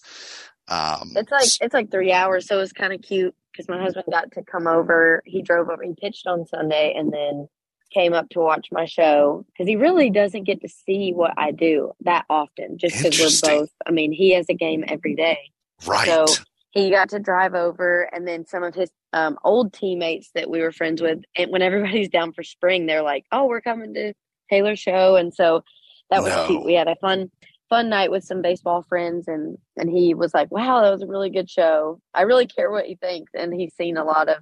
Um, 0.68 1.12
It's 1.16 1.30
like 1.30 1.48
it's 1.60 1.74
like 1.74 1.90
three 1.90 2.12
hours, 2.12 2.46
so 2.46 2.56
it 2.56 2.60
was 2.60 2.72
kind 2.72 2.92
of 2.92 3.02
cute 3.02 3.34
because 3.52 3.68
my 3.68 3.80
husband 3.80 4.06
got 4.10 4.32
to 4.32 4.42
come 4.42 4.66
over. 4.66 5.22
He 5.24 5.42
drove 5.42 5.68
over. 5.68 5.82
He 5.82 5.94
pitched 5.94 6.26
on 6.26 6.46
Sunday, 6.46 6.94
and 6.96 7.12
then 7.12 7.48
came 7.94 8.12
up 8.12 8.28
to 8.30 8.40
watch 8.40 8.68
my 8.72 8.84
show 8.84 9.46
because 9.46 9.68
he 9.68 9.76
really 9.76 10.10
doesn't 10.10 10.44
get 10.44 10.60
to 10.62 10.68
see 10.68 11.12
what 11.12 11.32
I 11.36 11.52
do 11.52 11.92
that 12.02 12.24
often. 12.28 12.76
Just 12.78 13.02
because 13.02 13.42
we're 13.42 13.48
both. 13.60 13.70
I 13.86 13.90
mean, 13.92 14.12
he 14.12 14.32
has 14.34 14.46
a 14.48 14.54
game 14.54 14.84
every 14.88 15.14
day, 15.14 15.38
right. 15.86 16.06
so 16.06 16.26
he 16.72 16.90
got 16.90 17.08
to 17.10 17.18
drive 17.20 17.54
over, 17.54 18.02
and 18.12 18.26
then 18.26 18.44
some 18.46 18.64
of 18.64 18.74
his 18.74 18.90
um, 19.12 19.38
old 19.44 19.72
teammates 19.72 20.30
that 20.34 20.50
we 20.50 20.60
were 20.60 20.72
friends 20.72 21.00
with. 21.00 21.20
And 21.38 21.50
when 21.52 21.62
everybody's 21.62 22.08
down 22.08 22.32
for 22.32 22.42
spring, 22.42 22.86
they're 22.86 23.02
like, 23.02 23.24
"Oh, 23.32 23.46
we're 23.46 23.60
coming 23.60 23.94
to 23.94 24.12
Taylor's 24.50 24.80
show," 24.80 25.16
and 25.16 25.32
so 25.32 25.62
that 26.10 26.22
was 26.22 26.34
No. 26.34 26.46
cute. 26.46 26.64
We 26.64 26.74
had 26.74 26.88
a 26.88 26.96
fun 26.96 27.30
fun 27.70 27.88
night 27.88 28.10
with 28.10 28.22
some 28.22 28.42
baseball 28.42 28.82
friends 28.82 29.26
and 29.26 29.56
and 29.78 29.88
he 29.88 30.12
was 30.12 30.34
like 30.34 30.50
wow 30.52 30.82
that 30.82 30.90
was 30.92 31.00
a 31.00 31.06
really 31.06 31.30
good 31.30 31.48
show 31.48 31.98
i 32.12 32.20
really 32.20 32.46
care 32.46 32.70
what 32.70 32.84
he 32.84 32.94
thinks 32.94 33.32
and 33.34 33.54
he's 33.54 33.74
seen 33.74 33.96
a 33.96 34.04
lot 34.04 34.28
of 34.28 34.36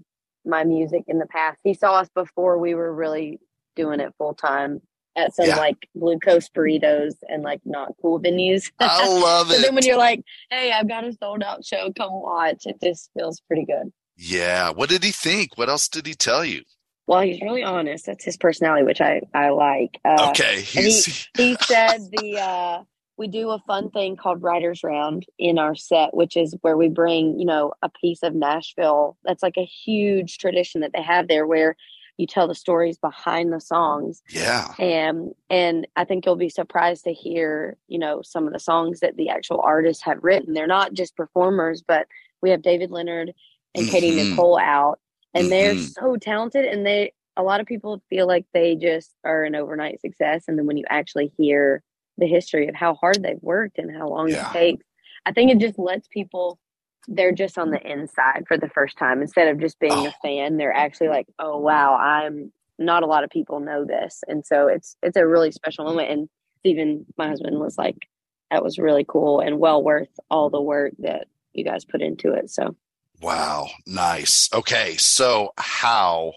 my 0.44 0.64
music 0.64 1.04
in 1.06 1.18
the 1.18 1.26
past 1.26 1.58
he 1.64 1.74
saw 1.74 1.94
us 2.00 2.08
before 2.14 2.58
we 2.58 2.74
were 2.74 2.92
really 2.94 3.38
doing 3.76 4.00
it 4.00 4.12
full 4.18 4.34
time 4.34 4.80
at 5.16 5.34
some 5.34 5.46
Yeah. 5.46 5.56
like 5.56 5.76
blue 5.94 6.18
coast 6.18 6.52
burritos 6.54 7.14
and 7.28 7.42
like 7.42 7.60
not 7.64 7.92
cool 8.00 8.20
venues 8.20 8.70
I 8.80 9.06
love 9.08 9.50
it. 9.50 9.62
then 9.62 9.74
when 9.74 9.84
you're 9.84 9.98
like 9.98 10.22
hey 10.50 10.72
i've 10.72 10.88
got 10.88 11.04
a 11.04 11.12
sold 11.12 11.42
out 11.42 11.64
show 11.64 11.92
come 11.96 12.12
watch 12.12 12.66
it 12.66 12.76
just 12.82 13.10
feels 13.16 13.40
pretty 13.46 13.64
good 13.64 13.92
yeah. 14.18 14.70
What 14.70 14.90
did 14.90 15.02
he 15.02 15.10
think? 15.10 15.56
What 15.56 15.70
else 15.70 15.88
did 15.88 16.06
he 16.06 16.14
tell 16.14 16.44
you? 16.44 16.62
well 17.06 17.20
he's 17.22 17.40
really 17.40 17.64
honest 17.64 18.06
that's 18.06 18.24
his 18.24 18.36
personality 18.36 18.84
which 18.84 19.00
i 19.00 19.20
i 19.34 19.48
like 19.50 19.98
uh, 20.04 20.28
okay, 20.30 20.60
he- 20.60 21.02
he 21.36 21.56
said 21.62 21.98
the 22.12 22.38
uh 22.38 22.82
we 23.16 23.28
do 23.28 23.50
a 23.50 23.58
fun 23.60 23.90
thing 23.90 24.16
called 24.16 24.42
Writers 24.42 24.82
Round 24.82 25.26
in 25.38 25.58
our 25.58 25.74
set, 25.74 26.14
which 26.14 26.36
is 26.36 26.56
where 26.62 26.76
we 26.76 26.88
bring, 26.88 27.38
you 27.38 27.44
know, 27.44 27.72
a 27.82 27.88
piece 27.88 28.22
of 28.22 28.34
Nashville. 28.34 29.16
That's 29.24 29.42
like 29.42 29.56
a 29.56 29.64
huge 29.64 30.38
tradition 30.38 30.80
that 30.80 30.92
they 30.94 31.02
have 31.02 31.28
there 31.28 31.46
where 31.46 31.76
you 32.18 32.26
tell 32.26 32.46
the 32.46 32.54
stories 32.54 32.98
behind 32.98 33.52
the 33.52 33.60
songs. 33.60 34.22
Yeah. 34.30 34.74
And 34.78 35.34
and 35.50 35.86
I 35.96 36.04
think 36.04 36.24
you'll 36.26 36.36
be 36.36 36.48
surprised 36.48 37.04
to 37.04 37.12
hear, 37.12 37.76
you 37.88 37.98
know, 37.98 38.22
some 38.22 38.46
of 38.46 38.52
the 38.52 38.58
songs 38.58 39.00
that 39.00 39.16
the 39.16 39.28
actual 39.28 39.60
artists 39.60 40.02
have 40.04 40.22
written. 40.22 40.54
They're 40.54 40.66
not 40.66 40.92
just 40.92 41.16
performers, 41.16 41.82
but 41.86 42.06
we 42.42 42.50
have 42.50 42.62
David 42.62 42.90
Leonard 42.90 43.32
and 43.74 43.88
Katie 43.88 44.10
Mhm. 44.12 44.30
Nicole 44.30 44.58
out 44.58 45.00
and 45.32 45.50
they're 45.50 45.74
Mhm. 45.74 45.94
so 45.94 46.16
talented 46.16 46.64
and 46.66 46.84
they 46.84 47.12
a 47.38 47.42
lot 47.42 47.60
of 47.60 47.66
people 47.66 48.02
feel 48.10 48.26
like 48.26 48.44
they 48.52 48.76
just 48.76 49.14
are 49.24 49.44
an 49.44 49.54
overnight 49.54 49.98
success 50.02 50.44
and 50.46 50.58
then 50.58 50.66
when 50.66 50.76
you 50.76 50.84
actually 50.90 51.32
hear 51.38 51.82
the 52.18 52.26
history 52.26 52.68
of 52.68 52.74
how 52.74 52.94
hard 52.94 53.22
they've 53.22 53.42
worked 53.42 53.78
and 53.78 53.94
how 53.96 54.08
long 54.08 54.28
Yeah. 54.28 54.48
it 54.50 54.52
takes 54.52 54.84
i 55.26 55.32
think 55.32 55.50
it 55.50 55.58
just 55.58 55.78
lets 55.78 56.06
people 56.08 56.58
they're 57.08 57.32
just 57.32 57.58
on 57.58 57.70
the 57.70 57.80
inside 57.90 58.44
for 58.46 58.56
the 58.56 58.68
first 58.68 58.96
time 58.96 59.22
instead 59.22 59.48
of 59.48 59.58
just 59.60 59.78
being 59.80 59.92
Oh. 59.92 60.08
a 60.08 60.12
fan 60.22 60.56
they're 60.56 60.72
actually 60.72 61.08
like 61.08 61.26
oh 61.38 61.58
wow 61.58 61.94
i'm 61.96 62.52
not 62.78 63.02
a 63.02 63.06
lot 63.06 63.24
of 63.24 63.30
people 63.30 63.60
know 63.60 63.84
this 63.84 64.22
and 64.28 64.44
so 64.46 64.66
it's 64.68 64.96
it's 65.02 65.16
a 65.16 65.26
really 65.26 65.50
special 65.52 65.84
moment 65.84 66.10
and 66.10 66.28
even 66.64 67.04
my 67.18 67.28
husband 67.28 67.58
was 67.58 67.76
like 67.78 67.96
that 68.50 68.62
was 68.62 68.78
really 68.78 69.04
cool 69.08 69.40
and 69.40 69.58
well 69.58 69.82
worth 69.82 70.10
all 70.30 70.50
the 70.50 70.60
work 70.60 70.92
that 70.98 71.26
you 71.54 71.64
guys 71.64 71.84
put 71.84 72.02
into 72.02 72.32
it 72.32 72.50
so 72.50 72.76
Wow. 73.20 73.68
Nice. 73.86 74.48
Okay. 74.52 74.96
So 74.96 75.52
how 75.56 76.32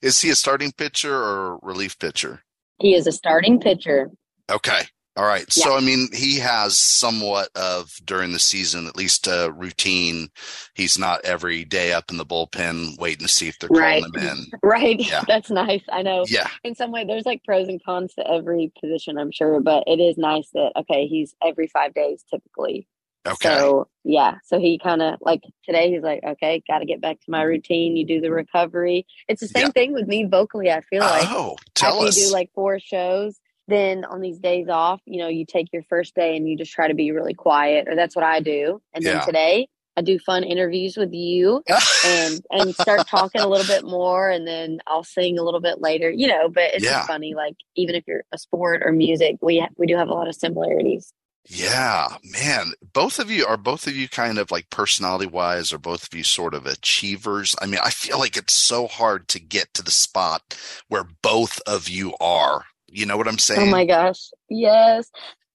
is 0.00 0.22
he 0.22 0.30
a 0.30 0.34
starting 0.34 0.72
pitcher 0.72 1.14
or 1.14 1.58
relief 1.60 1.98
pitcher? 1.98 2.40
he 2.80 2.94
is 2.94 3.06
a 3.06 3.12
starting 3.12 3.60
pitcher 3.60 4.10
Okay. 4.50 4.80
All 5.20 5.26
right. 5.26 5.52
So, 5.52 5.76
I 5.76 5.80
mean, 5.80 6.08
he 6.14 6.38
has 6.38 6.78
somewhat 6.78 7.50
of 7.54 7.92
during 8.06 8.32
the 8.32 8.38
season, 8.38 8.86
at 8.86 8.96
least 8.96 9.26
a 9.26 9.52
routine. 9.54 10.30
He's 10.74 10.98
not 10.98 11.22
every 11.26 11.66
day 11.66 11.92
up 11.92 12.10
in 12.10 12.16
the 12.16 12.24
bullpen 12.24 12.98
waiting 12.98 13.26
to 13.26 13.30
see 13.32 13.46
if 13.46 13.58
they're 13.58 13.68
Right. 13.70 14.02
calling 14.02 14.14
him 14.22 14.28
in. 14.38 14.46
right 14.62 14.98
Yeah. 15.10 15.22
that's 15.28 15.50
nice 15.50 15.82
i 15.92 16.00
know 16.00 16.24
Yeah. 16.26 16.48
in 16.64 16.74
some 16.74 16.90
way 16.90 17.04
there's 17.04 17.26
like 17.26 17.44
pros 17.44 17.68
and 17.68 17.82
cons 17.84 18.14
to 18.14 18.26
every 18.26 18.72
position 18.80 19.18
i'm 19.18 19.30
sure 19.30 19.60
but 19.60 19.84
it 19.86 20.00
is 20.00 20.16
nice 20.16 20.48
that 20.54 20.72
okay 20.76 21.06
he's 21.06 21.34
every 21.44 21.66
five 21.66 21.92
days 21.92 22.24
typically 22.30 22.86
Okay. 23.26 23.48
so 23.54 23.88
yeah 24.04 24.36
so 24.44 24.58
he 24.58 24.78
kind 24.78 25.02
of 25.02 25.16
like 25.20 25.42
today 25.64 25.90
he's 25.90 26.02
like 26.02 26.20
okay 26.26 26.62
got 26.66 26.78
to 26.78 26.86
get 26.86 27.00
back 27.02 27.20
to 27.20 27.30
my 27.30 27.42
routine 27.42 27.96
you 27.96 28.06
do 28.06 28.20
the 28.20 28.30
recovery 28.30 29.06
it's 29.28 29.40
the 29.42 29.48
same 29.48 29.66
Yeah. 29.66 29.70
thing 29.72 29.92
with 29.92 30.06
me 30.08 30.24
vocally 30.24 30.70
i 30.70 30.80
feel 30.82 31.00
like 31.00 31.28
oh, 31.30 31.56
tell 31.74 31.96
after 31.96 32.06
us. 32.08 32.16
you 32.16 32.26
do 32.28 32.32
like 32.32 32.50
four 32.54 32.78
shows 32.80 33.38
then 33.70 34.04
on 34.04 34.20
these 34.20 34.38
days 34.38 34.68
off 34.68 35.00
you 35.06 35.18
know 35.18 35.28
you 35.28 35.46
take 35.46 35.72
your 35.72 35.84
first 35.84 36.14
day 36.14 36.36
and 36.36 36.48
you 36.48 36.56
just 36.56 36.72
try 36.72 36.88
to 36.88 36.94
be 36.94 37.12
really 37.12 37.34
quiet 37.34 37.88
or 37.88 37.96
that's 37.96 38.16
what 38.16 38.24
i 38.24 38.40
do 38.40 38.80
and 38.94 39.06
then 39.06 39.20
today 39.20 39.68
i 39.96 40.02
do 40.02 40.18
fun 40.18 40.44
interviews 40.44 40.96
with 40.96 41.12
you 41.12 41.64
and 42.02 42.44
and 42.50 42.76
start 42.76 43.06
talking 43.06 43.42
a 43.42 43.48
little 43.48 43.66
bit 43.66 43.84
more 43.84 44.30
and 44.30 44.46
then 44.46 44.80
I'll 44.86 45.04
sing 45.04 45.38
a 45.38 45.42
little 45.42 45.60
bit 45.60 45.80
later, 45.82 46.10
you 46.10 46.28
know, 46.28 46.48
but 46.48 46.74
it's 46.74 46.84
Yeah. 46.84 46.88
just 46.88 47.06
funny 47.06 47.34
like 47.34 47.56
even 47.76 47.94
if 47.94 48.04
you're 48.06 48.24
a 48.32 48.38
sport 48.38 48.82
or 48.84 48.92
music, 48.92 49.36
we 49.42 49.66
we 49.76 49.86
do 49.86 49.96
have 49.96 50.08
a 50.08 50.14
lot 50.14 50.28
of 50.28 50.34
similarities. 50.34 51.12
Yeah, 51.48 52.16
man. 52.22 52.72
Both 52.92 53.18
of 53.18 53.30
you 53.30 53.46
are 53.46 53.56
both 53.56 53.86
of 53.86 53.96
you 53.96 54.08
kind 54.08 54.38
of 54.38 54.50
like 54.50 54.70
personality 54.70 55.26
wise, 55.26 55.72
are 55.72 55.78
both 55.78 56.04
of 56.04 56.14
you 56.16 56.22
sort 56.22 56.54
of 56.54 56.66
achievers? 56.66 57.56
I 57.60 57.66
mean, 57.66 57.80
I 57.82 57.90
feel 57.90 58.18
like 58.18 58.36
it's 58.36 58.52
so 58.54 58.86
hard 58.86 59.26
to 59.28 59.40
get 59.40 59.74
to 59.74 59.82
the 59.82 59.90
spot 59.90 60.56
where 60.88 61.04
both 61.22 61.60
of 61.66 61.88
you 61.88 62.14
are. 62.20 62.66
You 62.90 63.06
know 63.06 63.16
what 63.16 63.28
I'm 63.28 63.38
saying? 63.38 63.68
Oh 63.68 63.70
my 63.70 63.84
gosh. 63.86 64.30
Yes. 64.48 65.10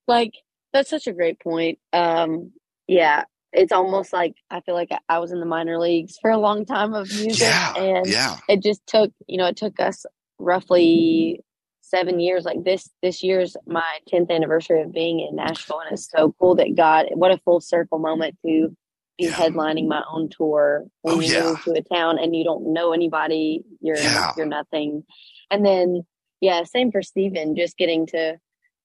Like 0.07 0.33
that's 0.73 0.89
such 0.89 1.07
a 1.07 1.13
great 1.13 1.39
point. 1.39 1.79
Um 1.93 2.51
yeah, 2.87 3.23
it's 3.51 3.71
almost 3.71 4.13
like 4.13 4.35
I 4.49 4.61
feel 4.61 4.75
like 4.75 4.89
I 5.09 5.19
was 5.19 5.31
in 5.31 5.39
the 5.39 5.45
minor 5.45 5.79
leagues 5.79 6.17
for 6.21 6.31
a 6.31 6.37
long 6.37 6.65
time 6.65 6.93
of 6.93 7.09
music 7.09 7.41
yeah. 7.41 7.73
and 7.75 8.05
yeah. 8.07 8.37
it 8.47 8.61
just 8.61 8.85
took, 8.87 9.11
you 9.27 9.37
know, 9.37 9.47
it 9.47 9.57
took 9.57 9.79
us 9.79 10.05
roughly 10.39 11.41
seven 11.81 12.19
years 12.19 12.45
like 12.45 12.63
this 12.63 12.89
this 13.03 13.21
year's 13.23 13.55
my 13.67 13.83
10th 14.11 14.31
anniversary 14.31 14.81
of 14.81 14.91
being 14.91 15.19
in 15.19 15.35
nashville 15.35 15.79
and 15.79 15.93
it's 15.93 16.09
so 16.09 16.33
cool 16.39 16.55
that 16.55 16.73
god 16.75 17.05
what 17.13 17.29
a 17.31 17.37
full 17.45 17.61
circle 17.61 17.99
moment 17.99 18.35
to 18.43 18.75
be 19.17 19.25
Yeah. 19.25 19.31
headlining 19.31 19.87
my 19.87 20.03
own 20.11 20.27
tour 20.29 20.85
when 21.03 21.15
Oh, 21.15 21.19
you 21.19 21.31
yeah. 21.33 21.43
move 21.43 21.63
to 21.63 21.71
a 21.73 21.81
town 21.83 22.17
and 22.17 22.35
you 22.35 22.43
don't 22.43 22.73
know 22.73 22.91
anybody 22.91 23.63
you're 23.81 23.97
Yeah. 23.97 24.31
you're 24.35 24.47
nothing 24.47 25.03
and 25.51 25.63
then 25.63 26.01
yeah 26.41 26.63
same 26.63 26.91
for 26.91 27.01
steven 27.01 27.55
just 27.55 27.77
getting 27.77 28.05
to 28.05 28.37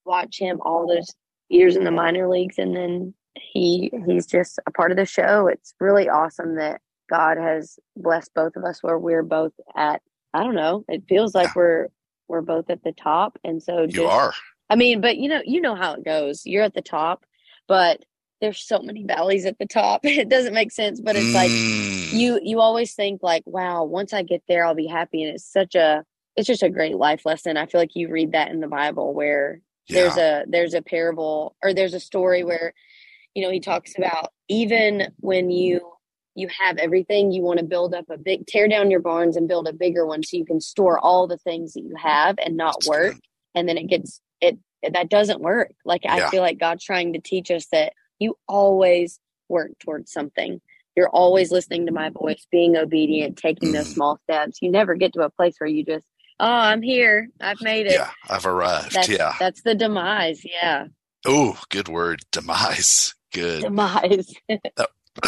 watch 0.05 0.39
him 0.39 0.59
all 0.65 0.87
those 0.87 1.09
years 1.49 1.77
in 1.77 1.85
the 1.85 1.91
minor 1.91 2.29
leagues 2.29 2.59
and 2.59 2.77
then 2.77 3.15
he 3.35 3.91
he's 4.07 4.27
just 4.27 4.59
a 4.67 4.71
part 4.71 4.91
of 4.91 4.97
the 4.97 5.05
show 5.07 5.47
it's 5.47 5.75
really 5.81 6.09
awesome 6.09 6.57
that 6.57 6.81
god 7.09 7.37
has 7.39 7.79
blessed 7.97 8.31
both 8.35 8.57
of 8.57 8.65
us 8.65 8.83
where 8.83 8.99
we're 8.99 9.23
both 9.23 9.53
at 9.77 10.01
i 10.35 10.43
don't 10.43 10.55
know 10.55 10.85
it 10.89 11.03
feels 11.09 11.35
like 11.35 11.47
Yeah. 11.49 11.53
we're 11.57 11.89
we're 12.29 12.43
both 12.43 12.71
at 12.71 12.83
the 12.85 12.93
top 12.93 13.39
and 13.45 13.63
so 13.63 13.87
just, 13.87 13.97
You 13.97 14.07
are. 14.07 14.33
i 14.69 14.77
mean 14.77 15.01
but 15.01 15.17
you 15.19 15.29
know 15.29 15.43
you 15.45 15.61
know 15.61 15.75
how 15.75 15.95
it 15.95 16.05
goes 16.05 16.43
you're 16.47 16.63
at 16.65 16.75
the 16.75 16.83
top 16.83 17.25
but 17.69 18.05
there's 18.41 18.61
so 18.61 18.81
many 18.81 19.05
valleys 19.05 19.45
at 19.45 19.59
the 19.59 19.67
top 19.67 20.01
it 20.05 20.29
doesn't 20.29 20.55
make 20.55 20.71
sense 20.73 21.01
but 21.01 21.17
it's 21.17 21.35
like 21.35 21.51
Mm. 21.51 22.13
you 22.13 22.41
you 22.43 22.61
always 22.61 22.95
think 22.95 23.23
like 23.23 23.43
wow 23.47 23.85
once 23.85 24.13
i 24.13 24.23
get 24.23 24.43
there 24.49 24.65
i'll 24.65 24.75
be 24.75 24.87
happy 24.87 25.23
and 25.23 25.35
it's 25.35 25.45
such 25.45 25.75
a 25.75 26.05
it's 26.37 26.47
just 26.47 26.63
a 26.63 26.71
great 26.71 26.97
life 26.97 27.27
lesson. 27.27 27.57
I 27.57 27.67
feel 27.67 27.81
like 27.81 27.95
you 27.97 28.09
read 28.09 28.33
that 28.33 28.51
in 28.51 28.61
the 28.61 28.69
bible 28.69 29.13
where 29.15 29.61
there's 29.89 30.17
a 30.17 30.45
there's 30.49 30.75
a 30.75 30.83
parable 30.83 31.57
or 31.63 31.75
there's 31.75 31.95
a 31.95 32.01
story 32.01 32.45
where 32.45 32.73
you 33.35 33.43
know 33.43 33.51
he 33.51 33.61
talks 33.61 33.93
about 33.99 34.33
even 34.49 35.13
when 35.19 35.51
you 35.51 35.81
you 36.37 36.49
have 36.61 36.77
everything 36.79 37.33
you 37.33 37.43
want 37.43 37.59
to 37.59 37.65
build 37.65 37.93
up 37.93 38.05
a 38.09 38.17
big 38.17 38.47
tear 38.47 38.69
down 38.69 38.91
your 38.91 39.01
barns 39.01 39.37
and 39.37 39.49
build 39.49 39.67
a 39.67 39.73
bigger 39.73 40.07
one 40.07 40.23
so 40.23 40.37
you 40.37 40.45
can 40.45 40.61
store 40.61 40.99
all 40.99 41.27
the 41.27 41.37
things 41.39 41.73
that 41.73 41.83
you 41.83 41.95
have 41.97 42.37
and 42.45 42.57
not 42.57 42.77
work. 42.87 43.17
and 43.55 43.69
then 43.69 43.77
it 43.77 43.89
gets 43.89 44.21
it 44.41 44.57
that 44.95 45.11
doesn't 45.11 45.41
work. 45.43 45.73
Like 45.85 46.05
Yeah. 46.05 46.27
i 46.27 46.31
feel 46.31 46.43
like 46.43 46.59
god's 46.59 46.85
trying 46.85 47.13
to 47.15 47.21
teach 47.21 47.51
us 47.51 47.67
that 47.73 47.93
you 48.21 48.37
always 48.49 49.19
work 49.49 49.73
towards 49.81 50.13
something. 50.13 50.61
You're 50.97 51.09
always 51.09 51.51
listening 51.51 51.87
to 51.87 51.93
my 51.93 52.11
voice 52.11 52.47
being 52.53 52.77
obedient 52.77 53.37
taking 53.37 53.73
those 53.73 53.89
Mhm. 53.89 53.95
small 53.95 54.19
steps. 54.25 54.59
You 54.63 54.71
never 54.71 54.95
get 54.95 55.13
to 55.15 55.23
a 55.23 55.31
place 55.31 55.57
where 55.59 55.69
you 55.69 55.85
just 55.85 56.07
oh 56.41 56.47
i'm 56.47 56.83
here 56.83 57.29
i've 57.41 57.61
made 57.61 57.87
it 57.87 57.93
Yeah. 57.93 58.11
I've 58.29 58.47
arrived. 58.47 58.93
that's 58.93 59.09
yeah. 59.09 59.35
that's 59.39 59.63
the 59.63 59.75
demise 59.75 60.43
yeah 60.45 60.87
Oh, 61.27 61.61
good 61.69 61.89
word. 61.89 62.23
Demise. 62.33 63.15
Good. 63.33 63.63
demise 63.63 64.33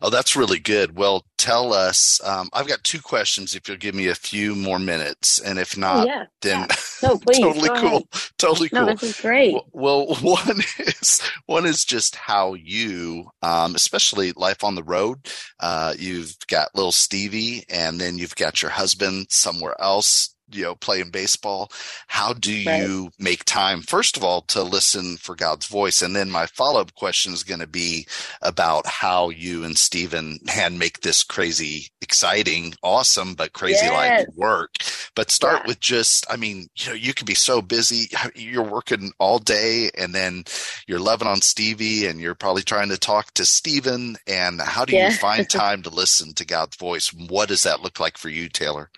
oh, 0.00 0.08
that's 0.10 0.36
really 0.36 0.60
good. 0.60 0.96
Well, 0.96 1.26
tell 1.36 1.72
us. 1.72 2.20
Um, 2.24 2.48
I've 2.52 2.68
got 2.68 2.84
two 2.84 3.00
questions. 3.00 3.54
If 3.54 3.68
you'll 3.68 3.76
give 3.76 3.94
me 3.94 4.06
a 4.06 4.14
few 4.14 4.54
more 4.54 4.78
minutes, 4.78 5.40
and 5.40 5.58
if 5.58 5.76
oh 5.76 5.80
not, 5.80 6.06
yeah 6.06 6.24
then 6.42 6.60
yeah. 6.60 6.76
no 7.02 7.18
please 7.26 7.40
totally 7.40 7.68
cool. 7.70 7.88
ahead. 7.88 8.02
Totally 8.38 8.68
no 8.72 8.86
cool. 8.86 8.94
this 8.94 9.02
is 9.02 9.20
great 9.20 9.52
Well, 9.72 10.06
well, 10.06 10.14
one 10.22 10.60
is 10.78 11.20
one 11.46 11.66
is 11.66 11.84
just 11.84 12.14
how 12.14 12.54
you, 12.54 13.28
um, 13.42 13.74
especially 13.74 14.32
life 14.32 14.62
on 14.62 14.76
the 14.76 14.84
road. 14.84 15.26
Uh, 15.58 15.94
you've 15.98 16.36
got 16.46 16.74
little 16.74 16.92
Stevie, 16.92 17.64
and 17.68 18.00
then 18.00 18.18
you've 18.18 18.36
got 18.36 18.62
your 18.62 18.70
husband 18.70 19.26
somewhere 19.28 19.74
else. 19.80 20.35
You 20.50 20.64
know, 20.64 20.74
playing 20.76 21.10
baseball. 21.10 21.70
How 22.08 22.32
do 22.34 22.52
Right. 22.66 22.76
you 22.76 23.10
make 23.18 23.44
time, 23.44 23.82
first 23.82 24.16
of 24.16 24.24
all, 24.24 24.42
to 24.42 24.62
listen 24.62 25.16
for 25.18 25.34
God's 25.34 25.66
voice, 25.66 26.02
and 26.02 26.14
then 26.16 26.30
my 26.30 26.46
follow 26.46 26.80
up 26.80 26.94
question 26.94 27.32
is 27.32 27.44
going 27.44 27.60
to 27.60 27.66
be 27.66 28.06
about 28.42 28.86
how 28.86 29.30
you 29.30 29.64
and 29.64 29.76
Steven 29.78 30.38
man 30.44 30.78
make 30.78 31.00
this 31.00 31.24
crazy, 31.24 31.88
exciting, 32.00 32.74
awesome, 32.82 33.34
but 33.34 33.52
crazy 33.54 33.90
Yes. 33.90 33.90
like 33.90 34.26
work. 34.36 34.76
But 35.14 35.30
start 35.30 35.64
Yeah. 35.64 35.66
with 35.66 35.80
just, 35.80 36.26
I 36.30 36.36
mean, 36.36 36.68
you 36.76 36.88
know, 36.90 36.94
you 36.94 37.14
could 37.14 37.26
be 37.26 37.34
so 37.34 37.62
busy. 37.62 38.08
You're 38.36 38.62
working 38.62 39.12
all 39.18 39.38
day 39.38 39.90
and 39.96 40.14
then 40.14 40.44
you're 40.86 41.00
loving 41.00 41.28
on 41.28 41.40
Stevie 41.42 42.06
and 42.06 42.20
you're 42.20 42.34
probably 42.34 42.62
trying 42.62 42.88
to 42.90 42.98
talk 42.98 43.32
to 43.34 43.44
Steven. 43.44 44.16
And 44.26 44.60
how 44.60 44.84
do 44.84 44.92
Yeah. 44.92 45.08
you 45.08 45.10
find 45.10 45.48
time 45.50 45.82
to 45.82 45.90
listen 45.90 46.34
to 46.34 46.44
God's 46.46 46.76
voice? 46.76 47.12
What 47.12 47.48
does 47.48 47.64
that 47.64 47.82
look 47.82 48.00
like 48.00 48.18
for 48.18 48.28
you, 48.28 48.48
Taylor? 48.48 48.90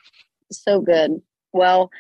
so 0.53 0.81
good 0.81 1.23
well 1.53 1.91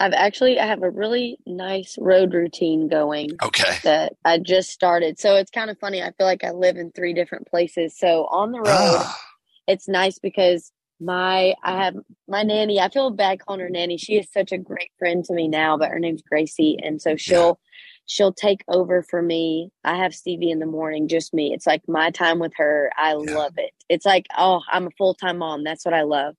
i've 0.00 0.12
actually 0.12 0.58
i 0.60 0.66
have 0.66 0.82
a 0.82 0.90
really 0.90 1.38
nice 1.46 1.96
road 2.00 2.32
routine 2.34 2.88
going 2.88 3.30
Okay. 3.42 3.76
that 3.84 4.14
i 4.24 4.38
just 4.38 4.70
started 4.70 5.18
so 5.18 5.36
it's 5.36 5.50
kind 5.50 5.70
of 5.70 5.78
funny 5.78 6.02
i 6.02 6.12
feel 6.12 6.26
like 6.26 6.44
i 6.44 6.50
live 6.50 6.76
in 6.76 6.90
three 6.92 7.12
different 7.12 7.46
places 7.48 7.96
so 7.98 8.26
on 8.26 8.52
the 8.52 8.60
road 8.60 8.70
Ah, 8.72 9.20
it's 9.66 9.88
nice 9.88 10.18
because 10.18 10.72
my 11.00 11.54
I 11.62 11.84
have 11.84 11.94
my 12.26 12.42
nanny. 12.42 12.80
I 12.80 12.88
feel 12.88 13.10
bad 13.10 13.38
calling 13.38 13.60
her 13.60 13.70
nanny. 13.70 13.96
She 13.98 14.16
is 14.18 14.28
such 14.32 14.50
a 14.50 14.58
great 14.58 14.90
friend 14.98 15.24
to 15.26 15.32
me 15.34 15.46
now, 15.46 15.76
but 15.76 15.90
her 15.90 15.98
name's 16.00 16.22
Gracie, 16.22 16.76
and 16.82 17.00
so 17.00 17.16
she'll 17.16 17.60
she'll 18.06 18.32
take 18.32 18.64
over 18.68 19.02
for 19.02 19.22
me. 19.22 19.70
I 19.84 19.96
have 19.96 20.14
Stevie 20.14 20.50
in 20.50 20.58
the 20.58 20.66
morning, 20.66 21.06
just 21.06 21.32
me. 21.32 21.52
It's 21.54 21.66
like 21.68 21.82
my 21.86 22.10
time 22.10 22.40
with 22.40 22.52
her. 22.56 22.90
I 22.96 23.10
Yeah. 23.12 23.16
love 23.16 23.54
it. 23.58 23.70
It's 23.88 24.04
like 24.06 24.26
oh, 24.36 24.62
I'm 24.72 24.88
a 24.88 24.90
full 24.98 25.14
time 25.14 25.38
mom. 25.38 25.62
That's 25.62 25.84
what 25.84 25.94
I 25.94 26.02
love. 26.02 26.34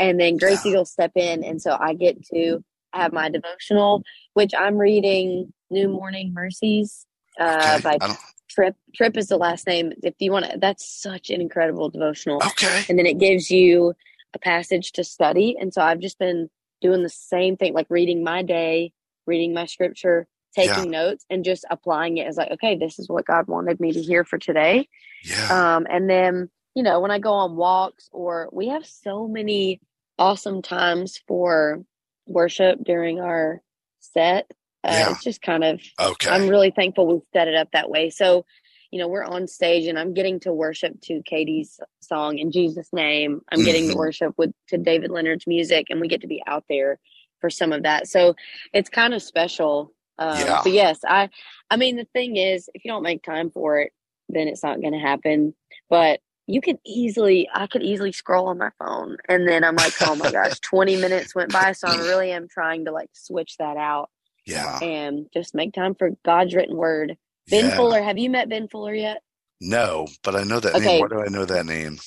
And 0.00 0.18
then 0.18 0.38
Gracie 0.38 0.74
will 0.74 0.86
step 0.86 1.12
in, 1.14 1.44
and 1.44 1.62
so 1.62 1.76
I 1.78 1.94
get 1.94 2.26
to 2.28 2.64
have 2.92 3.12
my 3.12 3.28
devotional, 3.28 4.02
which 4.34 4.52
I'm 4.58 4.78
reading 4.78 5.52
New 5.70 5.88
Morning 5.88 6.32
Mercies 6.32 7.06
uh, 7.38 7.78
Okay, 7.78 7.98
by 7.98 8.16
Tripp. 8.48 8.76
Tripp 8.94 9.16
is 9.16 9.28
the 9.28 9.36
last 9.36 9.66
name. 9.66 9.92
If 10.02 10.14
you 10.18 10.32
want 10.32 10.46
to, 10.46 10.58
that's 10.58 10.88
such 10.88 11.30
an 11.30 11.40
incredible 11.40 11.88
devotional. 11.88 12.42
Okay. 12.44 12.82
And 12.88 12.98
then 12.98 13.06
it 13.06 13.18
gives 13.18 13.50
you 13.50 13.94
a 14.34 14.38
passage 14.38 14.92
to 14.92 15.04
study. 15.04 15.56
And 15.60 15.72
so 15.72 15.82
I've 15.82 16.00
just 16.00 16.18
been 16.18 16.48
doing 16.80 17.02
the 17.02 17.08
same 17.10 17.56
thing, 17.56 17.74
like 17.74 17.86
reading 17.90 18.24
my 18.24 18.42
day, 18.42 18.92
reading 19.26 19.54
my 19.54 19.66
scripture, 19.66 20.26
taking 20.54 20.90
notes, 20.90 21.24
and 21.30 21.44
just 21.44 21.64
applying 21.70 22.16
it 22.16 22.26
as 22.26 22.36
like, 22.36 22.50
okay, 22.52 22.76
this 22.76 22.98
is 22.98 23.08
what 23.08 23.26
God 23.26 23.46
wanted 23.46 23.78
me 23.78 23.92
to 23.92 24.02
hear 24.02 24.24
for 24.24 24.38
today. 24.38 24.88
Yeah. 25.24 25.76
Um, 25.76 25.86
and 25.88 26.08
then, 26.08 26.50
you 26.74 26.82
know, 26.82 27.00
when 27.00 27.10
I 27.10 27.18
go 27.18 27.32
on 27.32 27.56
walks 27.56 28.08
or 28.12 28.48
we 28.50 28.68
have 28.68 28.86
so 28.86 29.28
many 29.28 29.80
awesome 30.20 30.60
times 30.62 31.18
for 31.26 31.82
worship 32.26 32.78
during 32.84 33.20
our 33.20 33.62
set. 34.00 34.46
Uh, 34.84 34.92
Yeah. 34.92 35.10
It's 35.10 35.24
just 35.24 35.42
kind 35.42 35.64
of, 35.64 35.80
Okay. 35.98 36.30
I'm 36.30 36.48
really 36.48 36.70
thankful 36.70 37.06
we've 37.06 37.22
set 37.32 37.48
it 37.48 37.54
up 37.56 37.70
that 37.72 37.90
way. 37.90 38.10
So, 38.10 38.44
you 38.90 38.98
know, 38.98 39.08
we're 39.08 39.24
on 39.24 39.46
stage 39.48 39.86
and 39.86 39.98
I'm 39.98 40.14
getting 40.14 40.38
to 40.40 40.52
worship 40.52 41.00
to 41.02 41.22
Katie's 41.24 41.80
song 42.00 42.38
in 42.38 42.52
Jesus' 42.52 42.92
name. 42.92 43.40
I'm 43.50 43.64
getting 43.64 43.84
Mhm. 43.84 43.90
to 43.92 43.96
worship 43.96 44.34
with 44.36 44.52
to 44.68 44.78
David 44.78 45.10
Leonard's 45.10 45.46
music 45.46 45.86
and 45.90 46.00
we 46.00 46.08
get 46.08 46.20
to 46.20 46.26
be 46.26 46.42
out 46.46 46.64
there 46.68 46.98
for 47.40 47.50
some 47.50 47.72
of 47.72 47.82
that. 47.84 48.06
So 48.06 48.34
it's 48.74 48.90
kind 48.90 49.14
of 49.14 49.22
special. 49.22 49.92
Um, 50.18 50.38
Yeah. 50.38 50.60
But 50.62 50.72
yes, 50.72 50.98
I, 51.06 51.30
I 51.70 51.76
mean, 51.76 51.96
the 51.96 52.04
thing 52.12 52.36
is, 52.36 52.68
if 52.74 52.84
you 52.84 52.90
don't 52.90 53.02
make 53.02 53.22
time 53.22 53.50
for 53.50 53.80
it, 53.80 53.92
then 54.28 54.48
it's 54.48 54.62
not 54.62 54.80
going 54.80 54.92
to 54.92 54.98
happen. 54.98 55.54
But 55.88 56.20
you 56.50 56.60
can 56.60 56.78
easily, 56.84 57.48
I 57.54 57.66
could 57.66 57.82
easily 57.82 58.12
scroll 58.12 58.48
on 58.48 58.58
my 58.58 58.70
phone 58.78 59.16
and 59.28 59.46
then 59.48 59.64
I'm 59.64 59.76
like, 59.76 59.94
oh 60.02 60.16
my 60.16 60.30
gosh, 60.32 60.58
20 60.60 60.96
minutes 60.96 61.34
went 61.34 61.52
by. 61.52 61.72
So 61.72 61.88
I 61.88 61.96
really 61.96 62.32
am 62.32 62.48
trying 62.48 62.84
to 62.86 62.92
like 62.92 63.10
switch 63.12 63.56
that 63.58 63.76
out 63.76 64.10
yeah. 64.46 64.78
and 64.80 65.26
just 65.32 65.54
make 65.54 65.72
time 65.72 65.94
for 65.94 66.10
God's 66.24 66.54
written 66.54 66.76
word. 66.76 67.16
Ben 67.48 67.66
yeah. 67.66 67.76
Fuller, 67.76 68.02
have 68.02 68.18
you 68.18 68.30
met 68.30 68.48
Ben 68.48 68.68
Fuller 68.68 68.94
yet? 68.94 69.22
No, 69.60 70.08
but 70.22 70.34
I 70.34 70.44
know 70.44 70.60
that 70.60 70.74
Okay. 70.76 70.84
name. 70.86 71.00
Why 71.00 71.08
do 71.08 71.22
I 71.22 71.28
know 71.28 71.44
that 71.44 71.66
name? 71.66 71.98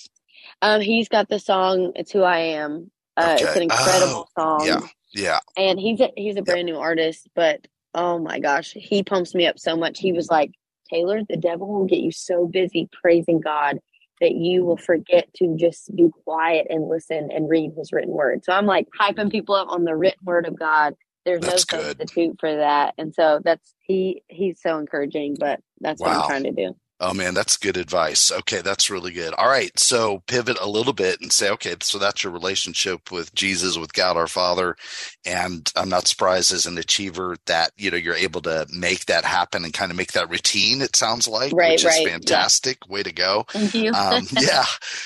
Um, 0.62 0.82
he's 0.82 1.10
got 1.10 1.30
the 1.30 1.40
song 1.40 1.92
"It's 1.96 2.12
Who 2.12 2.24
I 2.24 2.40
Am." 2.40 2.90
Uh, 3.16 3.38
It's 3.40 3.56
an 3.56 3.64
incredible 3.64 4.30
song, 4.38 4.66
yeah. 4.66 4.80
Yeah. 5.14 5.40
and 5.56 5.80
he's 5.80 6.00
a, 6.00 6.12
he's 6.16 6.38
a 6.38 6.42
brand 6.42 6.66
new 6.66 6.78
artist. 6.78 7.28
But 7.36 7.68
oh 7.94 8.18
my 8.18 8.40
gosh, 8.40 8.72
he 8.72 9.04
pumps 9.04 9.36
me 9.36 9.46
up 9.46 9.60
so 9.60 9.76
much. 9.76 10.00
He 10.00 10.12
was 10.14 10.30
like, 10.30 10.52
"Taylor, 10.90 11.22
the 11.28 11.38
devil 11.38 11.68
will 11.68 11.86
get 11.86 12.00
you 12.00 12.12
so 12.12 12.48
busy 12.48 12.90
praising 12.92 13.40
God 13.40 13.80
that 14.22 14.34
you 14.34 14.66
will 14.66 14.78
forget 14.78 15.34
to 15.36 15.56
just 15.58 15.96
be 15.96 16.10
quiet 16.24 16.68
and 16.70 16.90
listen 16.90 17.30
and 17.32 17.50
read 17.50 17.72
His 17.78 17.92
written 17.92 18.14
word." 18.14 18.44
So 18.46 18.54
I'm 18.54 18.66
like 18.66 18.88
hyping 19.00 19.32
people 19.32 19.56
up 19.56 19.70
on 19.70 19.84
the 19.84 19.96
written 19.96 20.20
word 20.24 20.48
of 20.48 20.58
God. 20.58 20.96
There's 21.26 21.42
That's 21.42 21.72
no 21.72 21.78
good. 21.78 21.98
substitute 21.98 22.38
for 22.40 22.56
that, 22.56 22.94
and 22.98 23.14
so 23.14 23.40
that's 23.44 23.76
he 23.82 24.24
he's 24.28 24.62
so 24.62 24.78
encouraging. 24.78 25.36
But 25.40 25.62
that's 25.80 26.02
what 26.02 26.12
I'm 26.12 26.28
trying 26.28 26.44
to 26.44 26.52
do. 26.52 26.76
Oh 27.00 27.14
man, 27.14 27.34
that's 27.34 27.58
good 27.58 27.76
advice. 27.76 28.32
Okay, 28.32 28.62
that's 28.62 28.90
really 28.90 29.12
good. 29.12 29.34
All 29.34 29.48
right, 29.48 29.78
so 29.78 30.24
pivot 30.28 30.58
a 30.62 30.70
little 30.70 30.94
bit 30.94 31.20
and 31.22 31.34
say, 31.34 31.50
okay, 31.50 31.76
so 31.82 31.98
that's 31.98 32.24
your 32.24 32.32
relationship 32.32 33.12
with 33.12 33.34
Jesus, 33.36 33.78
with 33.78 33.92
God 33.94 34.16
our 34.16 34.28
Father, 34.28 34.78
and 35.26 35.70
I'm 35.76 35.90
not 35.90 36.08
surprised 36.08 36.54
as 36.54 36.66
an 36.66 36.78
achiever 36.78 37.36
that 37.48 37.72
you 37.76 37.92
know 37.92 37.98
you're 37.98 38.16
able 38.16 38.42
to 38.44 38.66
make 38.72 39.06
that 39.08 39.26
happen 39.26 39.66
and 39.66 39.74
kind 39.74 39.92
of 39.92 39.98
make 39.98 40.14
that 40.14 40.30
routine. 40.30 40.82
It 40.82 40.96
sounds 40.96 41.28
like, 41.28 41.52
Right, 41.52 41.72
which 41.74 41.84
right, 41.84 41.98
is 41.98 42.04
yeah. 42.04 42.10
fantastic. 42.12 42.88
Way 42.88 43.04
to 43.04 43.12
go. 43.12 43.46
Thank 43.50 43.74
you. 43.74 43.92
um, 43.92 44.26
yeah. 44.40 44.64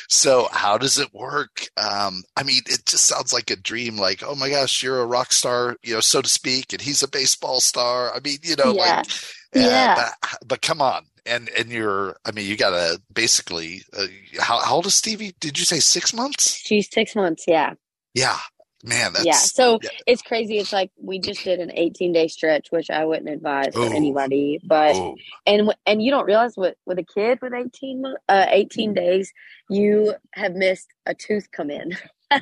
So 0.08 0.50
how 0.52 0.78
does 0.78 1.00
it 1.00 1.14
work? 1.14 1.68
Um, 1.78 2.22
I 2.36 2.44
mean, 2.44 2.62
it 2.68 2.86
just 2.86 3.06
sounds 3.06 3.34
like 3.34 3.50
a 3.50 3.56
dream. 3.56 3.98
Like, 3.98 4.22
oh 4.24 4.36
my 4.36 4.50
gosh, 4.50 4.84
you're 4.84 5.02
a 5.02 5.06
rock 5.06 5.32
star, 5.32 5.78
you 5.84 5.96
know, 5.96 6.02
so 6.02 6.22
to 6.22 6.30
speak, 6.30 6.74
and 6.74 6.82
he's 6.82 7.02
a 7.02 7.08
baseball 7.08 7.60
star. 7.60 8.14
I 8.14 8.20
mean, 8.20 8.38
you 8.44 8.56
know, 8.56 8.74
Yeah. 8.74 8.98
like, 8.98 9.08
Yeah. 9.56 9.96
But, 10.22 10.48
but 10.48 10.62
come 10.62 10.82
on, 10.82 11.06
and 11.28 11.50
and 11.58 11.70
you're, 11.70 12.16
I 12.26 12.32
mean, 12.32 12.48
you 12.48 12.58
gotta 12.58 13.02
basically. 13.14 13.84
Uh, 13.98 14.08
how, 14.40 14.60
how 14.60 14.76
old 14.76 14.86
is 14.86 14.96
Stevie? 14.96 15.34
Did 15.40 15.60
you 15.60 15.66
say 15.66 15.80
six 15.80 16.14
months? 16.14 16.56
She's 16.56 16.90
six 16.92 17.16
months. 17.16 17.46
Yeah. 17.48 17.74
Yeah, 18.14 18.38
man, 18.84 19.14
that's 19.14 19.26
yeah. 19.26 19.34
So 19.34 19.80
yeah. 19.84 19.90
it's 20.08 20.24
crazy. 20.24 20.58
It's 20.58 20.74
like 20.74 20.92
we 21.00 21.20
just 21.20 21.44
did 21.44 21.60
an 21.60 21.72
18 21.72 22.14
day 22.14 22.28
stretch, 22.28 22.72
which 22.72 22.90
I 22.90 23.06
wouldn't 23.06 23.30
advise 23.30 23.74
for 23.74 23.82
Ooh. 23.82 23.96
anybody. 23.96 24.60
But 24.64 24.96
oh, 24.96 25.16
and 25.46 25.74
and 25.86 26.02
you 26.02 26.10
don't 26.10 26.26
realize 26.26 26.54
what 26.56 26.78
with 26.88 26.98
a 26.98 27.04
kid 27.04 27.40
with 27.42 27.54
18 27.54 28.02
mo- 28.02 28.18
uh, 28.28 28.48
18 28.50 28.96
days, 28.96 29.32
you 29.70 30.16
have 30.34 30.54
missed 30.54 30.88
a 31.06 31.14
tooth 31.14 31.52
come 31.52 31.70
in. 31.70 31.96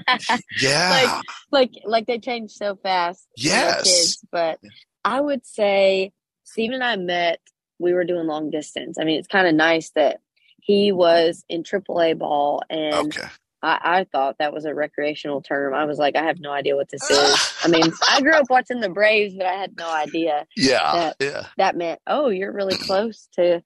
yeah, 0.61 0.89
like 0.89 1.23
like 1.51 1.71
like 1.85 2.05
they 2.07 2.19
change 2.19 2.51
so 2.51 2.75
fast. 2.77 3.27
Yes. 3.35 3.83
Kids. 3.83 4.25
But 4.31 4.59
I 5.03 5.19
would 5.19 5.45
say 5.45 6.13
Steven 6.43 6.75
and 6.75 6.83
I 6.83 6.95
met. 6.95 7.39
We 7.79 7.93
were 7.93 8.03
doing 8.05 8.27
long 8.27 8.49
distance. 8.49 8.97
I 8.99 9.03
mean, 9.03 9.19
it's 9.19 9.27
kind 9.27 9.47
of 9.47 9.55
nice 9.55 9.89
that 9.91 10.21
he 10.61 10.91
was 10.91 11.43
in 11.49 11.63
AAA 11.63 12.17
ball 12.17 12.61
and 12.69 12.93
okay. 13.07 13.27
I, 13.61 13.79
I 13.83 14.03
thought 14.11 14.37
that 14.39 14.53
was 14.53 14.65
a 14.65 14.73
recreational 14.75 15.41
term. 15.41 15.73
I 15.73 15.85
was 15.85 15.97
like, 15.97 16.15
I 16.15 16.23
have 16.23 16.39
no 16.39 16.51
idea 16.51 16.75
what 16.75 16.89
this 16.89 17.09
is. 17.09 17.53
I 17.63 17.67
mean, 17.67 17.91
I 18.09 18.21
grew 18.21 18.33
up 18.33 18.49
watching 18.49 18.79
the 18.79 18.89
Braves, 18.89 19.33
but 19.35 19.45
I 19.47 19.53
had 19.53 19.75
no 19.77 19.91
idea 19.91 20.45
Yeah, 20.55 20.93
that- 20.93 21.15
yeah, 21.19 21.47
that 21.57 21.75
meant, 21.75 21.99
oh, 22.07 22.29
you're 22.29 22.51
really 22.53 22.77
close 22.77 23.27
to 23.33 23.61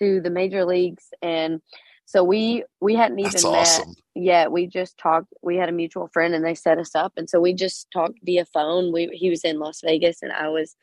to 0.00 0.20
the 0.20 0.30
major 0.30 0.64
leagues. 0.64 1.04
And 1.22 1.60
so 2.06 2.24
we 2.24 2.64
we 2.80 2.94
hadn't 2.94 3.18
even 3.20 3.30
that's 3.32 3.44
met 3.44 3.50
awesome. 3.52 3.94
yet. 4.14 4.52
We 4.52 4.66
just 4.66 4.98
talked. 4.98 5.32
We 5.42 5.56
had 5.56 5.68
a 5.68 5.72
mutual 5.72 6.08
friend, 6.12 6.34
and 6.34 6.44
they 6.44 6.54
set 6.54 6.78
us 6.78 6.94
up. 6.94 7.12
And 7.16 7.30
so 7.30 7.40
we 7.40 7.54
just 7.54 7.88
talked 7.92 8.18
via 8.22 8.44
phone. 8.44 8.92
We 8.92 9.06
he 9.12 9.30
was 9.30 9.44
in 9.44 9.58
Las 9.58 9.80
Vegas, 9.82 10.22
and 10.22 10.32
I 10.32 10.48
was 10.48 10.76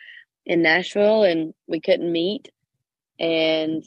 in 0.45 0.61
Nashville, 0.61 1.23
and 1.23 1.53
we 1.67 1.79
couldn't 1.79 2.11
meet. 2.11 2.49
And 3.19 3.83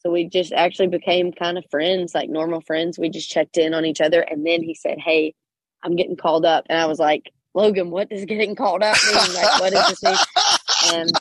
so 0.00 0.10
we 0.10 0.28
just 0.28 0.52
actually 0.52 0.88
became 0.88 1.32
kind 1.32 1.58
of 1.58 1.64
friends, 1.70 2.14
like 2.14 2.28
normal 2.28 2.60
friends. 2.60 2.98
We 2.98 3.08
just 3.08 3.30
checked 3.30 3.56
in 3.56 3.74
on 3.74 3.84
each 3.84 4.00
other. 4.00 4.20
And 4.20 4.46
then 4.46 4.62
he 4.62 4.74
said, 4.74 4.98
Hey, 4.98 5.34
I'm 5.82 5.96
getting 5.96 6.16
called 6.16 6.44
up. 6.44 6.66
And 6.68 6.78
I 6.78 6.86
was 6.86 6.98
like, 6.98 7.32
Logan, 7.54 7.90
what 7.90 8.10
does 8.10 8.24
getting 8.26 8.54
called 8.54 8.82
up 8.82 8.96
mean? 9.06 9.34
Like, 9.34 9.60
what 9.60 9.72
does 9.72 9.86
this 9.86 10.02
mean? 10.02 10.18
And 10.92 11.20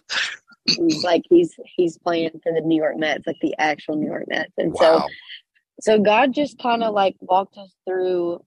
he's 0.65 1.03
like, 1.03 1.21
he's 1.29 1.53
he's 1.77 1.97
playing 1.97 2.31
for 2.43 2.51
the 2.53 2.61
New 2.61 2.75
York 2.75 2.97
Mets, 2.97 3.25
like 3.25 3.39
the 3.41 3.55
actual 3.57 3.95
New 3.95 4.07
York 4.07 4.25
Mets. 4.27 4.51
And 4.57 4.75
so 4.77 5.07
so 5.81 5.99
God 5.99 6.33
just 6.33 6.59
kind 6.59 6.83
of 6.83 6.93
like 6.93 7.15
walked 7.21 7.57
us 7.57 7.73
through 7.87 8.43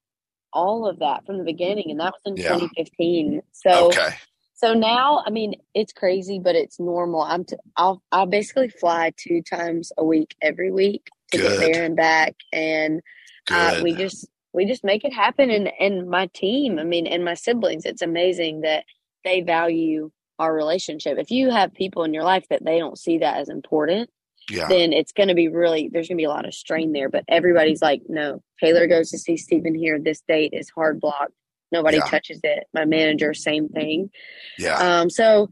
all 0.52 0.86
of 0.86 0.98
that 1.00 1.24
from 1.26 1.38
the 1.38 1.44
beginning. 1.44 1.90
And 1.90 2.00
that 2.00 2.12
was 2.12 2.32
in 2.32 2.36
Yeah. 2.36 2.54
2015. 2.54 3.42
So 3.52 3.88
Okay. 3.88 4.10
So 4.58 4.74
now, 4.74 5.22
I 5.24 5.30
mean, 5.30 5.54
it's 5.72 5.92
crazy, 5.92 6.40
but 6.40 6.56
it's 6.56 6.80
normal. 6.80 7.22
I'm 7.22 7.44
t- 7.44 7.54
I'll 7.76 8.02
I'll 8.10 8.26
basically 8.26 8.68
fly 8.68 9.12
two 9.16 9.40
times 9.40 9.92
a 9.96 10.04
week 10.04 10.34
every 10.42 10.72
week 10.72 11.08
to 11.30 11.38
Good. 11.38 11.60
get 11.60 11.72
there 11.72 11.84
and 11.84 11.94
back, 11.94 12.34
and 12.52 13.00
uh, 13.48 13.78
we 13.84 13.94
just 13.94 14.26
we 14.52 14.66
just 14.66 14.82
make 14.82 15.04
it 15.04 15.12
happen. 15.12 15.48
And 15.50 15.70
and 15.78 16.10
my 16.10 16.26
team, 16.34 16.80
I 16.80 16.82
mean, 16.82 17.06
and 17.06 17.24
my 17.24 17.34
siblings, 17.34 17.84
it's 17.84 18.02
amazing 18.02 18.62
that 18.62 18.82
they 19.22 19.42
value 19.42 20.10
our 20.40 20.52
relationship. 20.52 21.18
If 21.18 21.30
you 21.30 21.50
have 21.50 21.72
people 21.72 22.02
in 22.02 22.12
your 22.12 22.24
life 22.24 22.46
that 22.50 22.64
they 22.64 22.80
don't 22.80 22.98
see 22.98 23.18
that 23.18 23.36
as 23.36 23.48
important, 23.48 24.10
yeah. 24.50 24.66
then 24.66 24.92
it's 24.92 25.12
going 25.12 25.28
to 25.28 25.36
be 25.36 25.46
really 25.46 25.88
there's 25.92 26.08
going 26.08 26.16
to 26.16 26.20
be 26.20 26.24
a 26.24 26.30
lot 26.30 26.48
of 26.48 26.52
strain 26.52 26.90
there. 26.90 27.08
But 27.08 27.22
everybody's 27.28 27.80
like, 27.80 28.02
no, 28.08 28.42
Taylor 28.58 28.88
goes 28.88 29.10
to 29.10 29.18
see 29.18 29.36
Steven 29.36 29.76
here. 29.76 30.00
This 30.00 30.20
date 30.26 30.50
is 30.52 30.68
hard 30.68 31.00
blocked. 31.00 31.32
Nobody 31.72 31.98
Yeah. 31.98 32.04
touches 32.04 32.40
it. 32.42 32.64
My 32.72 32.84
manager, 32.84 33.34
same 33.34 33.68
thing. 33.68 34.10
Yeah. 34.58 34.76
Um, 35.00 35.10
so 35.10 35.48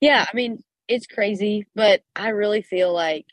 yeah, 0.00 0.24
I 0.32 0.36
mean, 0.36 0.62
it's 0.86 1.06
crazy, 1.06 1.66
but 1.74 2.02
I 2.16 2.28
really 2.30 2.62
feel 2.62 2.92
like 2.92 3.26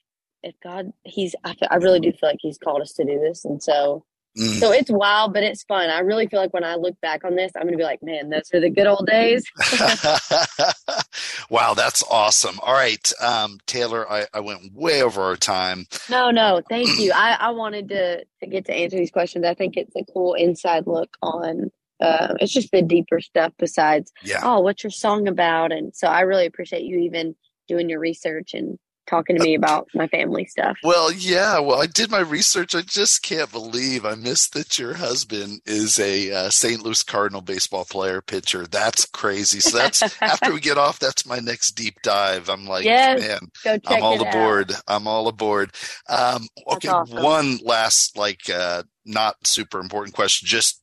if 0.44 0.56
God, 0.64 0.92
he's, 1.04 1.36
I, 1.44 1.54
fe- 1.56 1.68
I 1.72 1.76
really 1.78 2.00
do 2.00 2.12
feel 2.12 2.30
like 2.30 2.40
he's 2.42 2.58
called 2.58 2.82
us 2.82 2.94
to 2.94 3.06
do 3.06 3.20
this. 3.20 3.46
And 3.46 3.62
so, 3.62 4.04
Mm. 4.38 4.60
so 4.60 4.74
it's 4.74 4.92
wild, 4.92 5.34
but 5.34 5.44
it's 5.44 5.64
fun. 5.64 5.90
I 5.90 6.00
really 6.00 6.28
feel 6.28 6.42
like 6.42 6.54
when 6.54 6.66
I 6.66 6.76
look 6.76 7.00
back 7.00 7.24
on 7.24 7.38
this, 7.38 7.54
I'm 7.56 7.62
going 7.62 7.72
to 7.72 7.78
be 7.78 7.86
like, 7.86 8.04
man, 8.04 8.30
those 8.30 8.54
are 8.54 8.60
the 8.60 8.70
good 8.70 8.86
old 8.86 9.08
days. 9.08 9.46
wow, 11.50 11.74
that's 11.74 12.04
awesome. 12.10 12.60
All 12.62 12.74
right, 12.74 13.12
um, 13.22 13.60
Taylor, 13.66 14.10
I, 14.12 14.26
I 14.34 14.42
went 14.42 14.74
way 14.74 15.02
over 15.04 15.22
our 15.22 15.38
time. 15.38 15.88
No, 16.10 16.32
no, 16.32 16.62
thank 16.70 17.00
you. 17.00 17.12
I, 17.16 17.38
I 17.40 17.50
wanted 17.52 17.88
to, 17.90 18.26
to 18.42 18.48
get 18.48 18.66
to 18.66 18.74
answer 18.74 18.98
these 18.98 19.12
questions. 19.12 19.46
I 19.46 19.54
think 19.54 19.78
it's 19.78 19.96
a 19.96 20.04
cool 20.12 20.34
inside 20.34 20.86
look 20.86 21.16
on, 21.22 21.72
uh, 22.06 22.34
it's 22.40 22.54
just 22.54 22.72
the 22.72 22.82
deeper 22.82 23.20
stuff 23.20 23.54
besides, 23.58 24.12
Yeah. 24.24 24.42
oh, 24.44 24.60
what's 24.62 24.84
your 24.84 24.92
song 24.92 25.28
about? 25.28 25.72
And 25.72 25.96
so 25.96 26.08
I 26.08 26.22
really 26.22 26.46
appreciate 26.46 26.84
you 26.84 27.00
even 27.00 27.36
doing 27.68 27.90
your 27.90 28.00
research 28.00 28.54
and 28.54 28.78
talking 29.08 29.38
to 29.38 29.44
me 29.44 29.54
about 29.54 29.88
my 29.94 30.08
family 30.08 30.46
stuff. 30.46 30.76
Well, 30.84 31.12
yeah. 31.12 31.60
Well, 31.60 31.80
I 31.80 31.86
did 31.86 32.10
my 32.10 32.22
research. 32.22 32.74
I 32.74 32.82
just 32.82 33.22
can't 33.22 33.52
believe 33.52 34.04
I 34.04 34.16
missed 34.16 34.54
that 34.54 34.80
your 34.80 34.96
husband 34.96 35.62
is 35.68 36.00
a 36.00 36.32
uh, 36.32 36.50
St. 36.50 36.82
Louis 36.82 37.04
Cardinal 37.04 37.42
baseball 37.42 37.86
player, 37.86 38.20
pitcher. 38.22 38.66
That's 38.66 39.06
crazy. 39.06 39.60
So 39.60 39.78
that's 39.78 40.02
after 40.24 40.52
we 40.52 40.60
get 40.60 40.80
off. 40.80 40.98
That's 40.98 41.24
my 41.24 41.38
next 41.38 41.74
deep 41.74 42.02
dive. 42.02 42.50
I'm 42.50 42.66
like, 42.66 42.84
Yes. 42.86 43.20
man, 43.22 43.82
I'm 43.86 44.02
all 44.02 44.16
it 44.20 44.26
out. 44.28 44.34
aboard. 44.34 44.72
I'm 44.88 45.08
all 45.08 45.28
aboard. 45.28 45.76
Um, 46.10 46.48
okay, 46.74 46.88
awesome. 46.90 47.22
one 47.22 47.58
last 47.64 48.18
like 48.18 48.50
uh, 48.50 48.82
not 49.06 49.36
super 49.46 49.80
important 49.80 50.16
question. 50.16 50.48
Just 50.48 50.82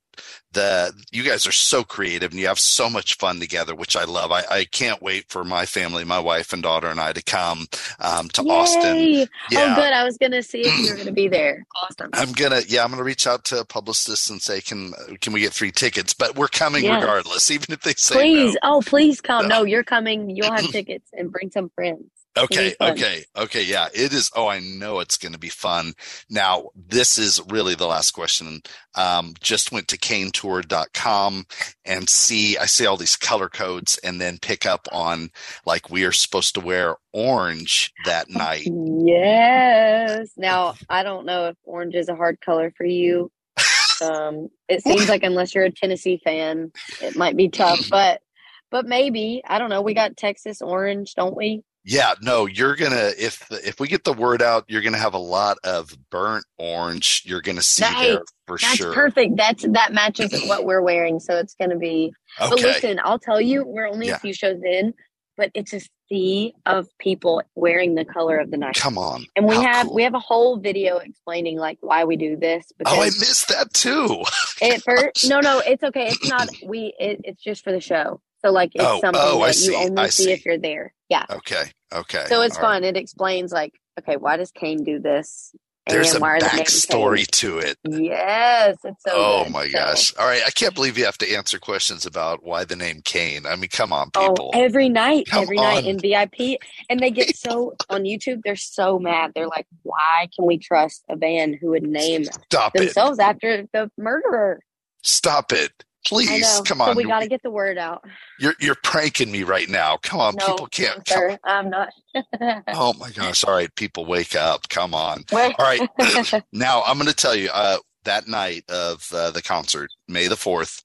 the 0.53 0.93
you 1.11 1.23
guys 1.23 1.47
are 1.47 1.53
so 1.53 1.83
creative 1.83 2.31
and 2.31 2.41
you 2.41 2.47
have 2.47 2.59
so 2.59 2.91
much 2.91 3.17
fun 3.17 3.41
together, 3.41 3.75
which 3.75 3.97
I 3.97 4.05
love. 4.05 4.31
I, 4.31 4.45
I 4.51 4.65
can't 4.67 5.01
wait 5.03 5.29
for 5.29 5.45
my 5.45 5.65
family, 5.67 6.05
my 6.05 6.21
wife 6.21 6.53
and 6.53 6.63
daughter 6.63 6.89
and 6.89 7.01
I 7.01 7.13
to 7.13 7.23
come 7.23 7.67
um, 8.01 8.29
to 8.31 8.43
Yay. 8.43 8.51
Austin. 8.51 9.29
Oh, 9.55 9.75
good. 9.75 9.93
I 9.93 10.05
was 10.05 10.19
gonna 10.19 10.43
see 10.43 10.63
if 10.63 10.79
you 10.79 10.91
were 10.91 10.97
gonna 10.97 11.13
be 11.13 11.29
there. 11.29 11.65
Awesome. 11.83 12.11
I'm 12.15 12.33
gonna, 12.33 12.61
yeah, 12.69 12.85
I'm 12.85 12.91
gonna 12.91 13.03
reach 13.05 13.27
out 13.27 13.45
to 13.47 13.65
publicists 13.65 14.29
and 14.31 14.43
say, 14.43 14.61
can 14.61 14.93
can 15.21 15.33
we 15.33 15.41
get 15.41 15.55
free 15.55 15.73
tickets? 15.73 16.13
But 16.15 16.37
we're 16.37 16.49
coming 16.49 16.85
Yes. 16.85 17.01
regardless, 17.03 17.51
even 17.51 17.67
if 17.73 17.83
they 17.83 17.95
say 17.95 18.15
Please, 18.17 18.55
no. 18.55 18.77
oh, 18.77 18.83
please 18.83 19.21
come. 19.21 19.49
No. 19.49 19.61
No, 19.61 19.65
you're 19.65 19.85
coming. 19.85 20.31
You'll 20.31 20.53
have 20.53 20.69
tickets 20.73 21.09
and 21.13 21.31
bring 21.31 21.51
some 21.51 21.71
friends. 21.75 22.05
Okay, 22.37 22.75
okay, 22.81 23.25
okay. 23.37 23.63
Yeah, 23.63 23.89
it 23.93 24.13
is. 24.13 24.31
Oh, 24.35 24.49
I 24.49 24.61
know 24.61 25.01
it's 25.01 25.19
going 25.19 25.33
to 25.33 25.39
be 25.39 25.51
fun. 25.51 25.93
Now, 26.31 26.71
this 26.75 27.19
is 27.19 27.43
really 27.51 27.75
the 27.75 27.87
last 27.87 28.13
question. 28.13 28.63
Um, 28.95 29.35
just 29.41 29.71
went 29.71 29.89
to 29.89 29.99
canetour.com 29.99 31.47
and 31.85 32.09
see, 32.09 32.57
I 32.57 32.65
see 32.65 32.87
all 32.87 32.97
these 32.97 33.17
color 33.17 33.51
codes 33.51 33.99
and 33.99 34.19
then 34.19 34.39
pick 34.39 34.65
up 34.65 34.89
on 34.93 35.31
like 35.67 35.91
we 35.91 36.05
are 36.05 36.13
supposed 36.13 36.55
to 36.55 36.61
wear 36.61 36.97
orange 37.13 37.93
that 38.07 38.31
night. 38.31 38.67
Yes. 38.67 40.31
Now, 40.37 40.75
I 40.89 41.03
don't 41.03 41.27
know 41.27 41.49
if 41.49 41.57
orange 41.65 41.95
is 41.95 42.09
a 42.09 42.17
hard 42.17 42.41
color 42.41 42.73
for 42.77 42.85
you. 42.85 43.31
Um, 44.01 44.49
it 44.69 44.83
seems 44.83 45.09
like 45.09 45.23
unless 45.23 45.55
you're 45.55 45.63
a 45.63 45.71
Tennessee 45.71 46.21
fan, 46.25 46.73
it 47.01 47.15
might 47.15 47.37
be 47.37 47.49
tough, 47.51 47.89
but 47.89 48.21
but 48.69 48.85
maybe 48.85 49.43
I 49.47 49.59
don't 49.59 49.71
know. 49.71 49.81
We 49.83 49.95
got 49.95 50.17
Texas 50.17 50.61
orange, 50.61 51.15
don't 51.15 51.37
we? 51.37 51.63
Yeah, 51.85 52.15
no, 52.23 52.47
you're 52.47 52.77
gonna 52.77 53.11
if 53.19 53.47
if 53.51 53.81
we 53.81 53.89
get 53.89 54.05
the 54.05 54.13
word 54.13 54.41
out, 54.41 54.65
you're 54.69 54.83
gonna 54.83 54.99
have 54.99 55.15
a 55.15 55.19
lot 55.19 55.59
of 55.65 55.97
burnt 56.11 56.45
orange. 56.59 57.23
You're 57.25 57.41
gonna 57.41 57.63
see 57.63 57.83
Nice. 57.83 58.07
there 58.07 58.23
for 58.47 58.59
That's 58.61 58.77
sure. 58.77 58.93
perfect. 58.93 59.37
That's 59.37 59.65
that 59.71 59.93
matches 59.93 60.33
what 60.47 60.65
we're 60.65 60.81
wearing, 60.83 61.19
so 61.19 61.37
it's 61.39 61.55
gonna 61.55 61.79
be. 61.79 62.13
But 62.39 62.61
listen, 62.61 63.01
I'll 63.03 63.19
tell 63.19 63.41
you, 63.41 63.65
we're 63.67 63.89
only 63.89 64.09
Yeah. 64.09 64.17
a 64.17 64.19
few 64.21 64.33
shows 64.33 64.61
in, 64.65 64.95
but 65.37 65.51
it's 65.55 65.73
a 65.73 65.81
sea 66.09 66.55
of 66.67 66.87
people 66.99 67.43
wearing 67.57 67.97
the 67.97 68.05
color 68.05 68.39
of 68.39 68.51
the 68.53 68.59
night. 68.59 68.77
come 68.77 68.97
on. 68.97 69.27
And 69.35 69.47
we 69.49 69.57
have 69.57 69.87
cool. 69.87 69.95
we 69.97 70.03
have 70.05 70.15
a 70.15 70.21
whole 70.21 70.59
video 70.59 70.99
explaining 70.99 71.59
like 71.59 71.79
why 71.81 72.05
we 72.05 72.17
do 72.17 72.37
this. 72.37 72.65
Oh, 72.87 73.01
I 73.01 73.07
missed 73.07 73.49
that 73.49 73.73
too. 73.75 74.23
it 74.61 74.85
oh, 74.87 74.97
first, 74.97 75.29
no, 75.29 75.41
no, 75.41 75.59
it's 75.67 75.83
okay. 75.83 76.09
It's 76.11 76.29
not. 76.29 76.49
We 76.65 76.95
it, 77.01 77.23
it's 77.25 77.43
just 77.43 77.65
for 77.65 77.73
the 77.73 77.81
show. 77.81 78.21
So 78.45 78.51
like 78.53 78.71
it's 78.75 78.85
Oh, 78.85 79.01
something 79.01 79.21
oh, 79.23 79.41
I 79.43 79.49
that 79.49 79.55
see, 79.55 79.73
you 79.73 79.77
only 79.79 80.03
I 80.03 80.09
see, 80.09 80.25
see. 80.25 80.33
if 80.33 80.45
you're 80.45 80.59
there. 80.59 80.93
Yeah. 81.13 81.27
Okay, 81.31 81.65
okay. 81.93 82.25
So 82.29 82.41
it's 82.43 82.57
all 82.57 82.63
right. 82.63 82.69
fun. 82.77 82.85
It 82.85 82.97
explains 82.97 83.53
like 83.53 83.75
okay, 84.01 84.17
why 84.17 84.37
does 84.39 84.51
Cain 84.51 84.83
do 84.83 84.99
this? 84.99 85.55
There's 85.89 86.15
a 86.15 86.21
why 86.21 86.37
are 86.37 86.41
the 86.41 86.47
names 86.57 86.87
backstory 86.87 87.27
to 87.43 87.59
it. 87.59 87.77
Yes, 87.85 88.77
it's 88.85 89.03
so. 89.03 89.13
oh 89.13 89.43
good. 89.45 89.53
my 89.53 89.67
So- 89.67 89.73
gosh! 89.79 90.15
All 90.17 90.27
right, 90.27 90.41
I 90.47 90.51
can't 90.51 90.75
believe 90.77 90.97
you 90.97 91.05
have 91.05 91.19
to 91.19 91.35
answer 91.35 91.59
questions 91.59 92.07
about 92.07 92.45
why 92.45 92.65
the 92.65 92.77
name 92.77 93.03
Cain. 93.05 93.45
I 93.47 93.57
mean, 93.57 93.69
come 93.69 93.93
on, 93.93 94.09
Oh, 94.15 94.29
people. 94.31 94.51
every 94.55 94.89
night, 94.89 95.27
Come 95.27 95.43
every 95.43 95.57
night 95.57 95.85
in 95.85 95.99
VIP, 95.99 96.59
and 96.89 97.01
they 97.01 97.11
get 97.11 97.37
so 97.37 97.75
on 97.91 98.05
YouTube. 98.05 98.43
They're 98.45 98.55
so 98.57 98.99
mad. 99.01 99.33
They're 99.35 99.49
like, 99.49 99.67
"Why 99.83 100.29
can 100.35 100.47
we 100.47 100.57
trust 100.57 101.03
a 101.11 101.17
band 101.17 101.59
who 101.61 101.71
would 101.71 101.83
name 101.83 102.25
Stop 102.45 102.77
it! 102.77 102.79
themselves 102.79 103.19
after 103.19 103.65
the 103.73 103.91
murderer?" 103.99 104.61
Stop 105.03 105.53
it! 105.53 105.73
Please, 106.07 106.61
come 106.65 106.79
So 106.79 106.85
on. 106.91 106.97
we 106.97 107.05
got 107.05 107.21
to 107.21 107.29
get 107.29 107.43
the 107.43 107.51
word 107.51 107.79
out. 107.79 108.05
You're 108.39 108.55
you're 108.61 108.77
pranking 108.83 109.31
me 109.31 109.43
right 109.45 109.69
now. 109.69 109.99
Come 110.03 110.21
on, 110.21 110.35
no, 110.37 110.47
people 110.47 110.67
can't. 110.67 111.07
sir, 111.07 111.39
I'm 111.45 111.71
not. 111.71 111.91
Oh 112.69 112.93
my 112.99 113.11
gosh! 113.11 113.45
All 113.45 113.55
right, 113.55 113.75
people, 113.77 114.05
wake 114.05 114.35
up! 114.37 114.69
Come 114.69 114.95
on. 114.95 115.25
All 115.33 115.55
right, 115.61 115.81
now 116.53 116.83
I'm 116.87 116.97
going 116.99 117.09
to 117.09 117.15
tell 117.15 117.35
you. 117.37 117.51
Uh, 117.53 117.79
that 118.05 118.27
night 118.27 118.65
of 118.69 119.09
uh, 119.15 119.31
the 119.31 119.43
concert, 119.43 119.89
May 120.09 120.27
the 120.27 120.37
fourth. 120.37 120.83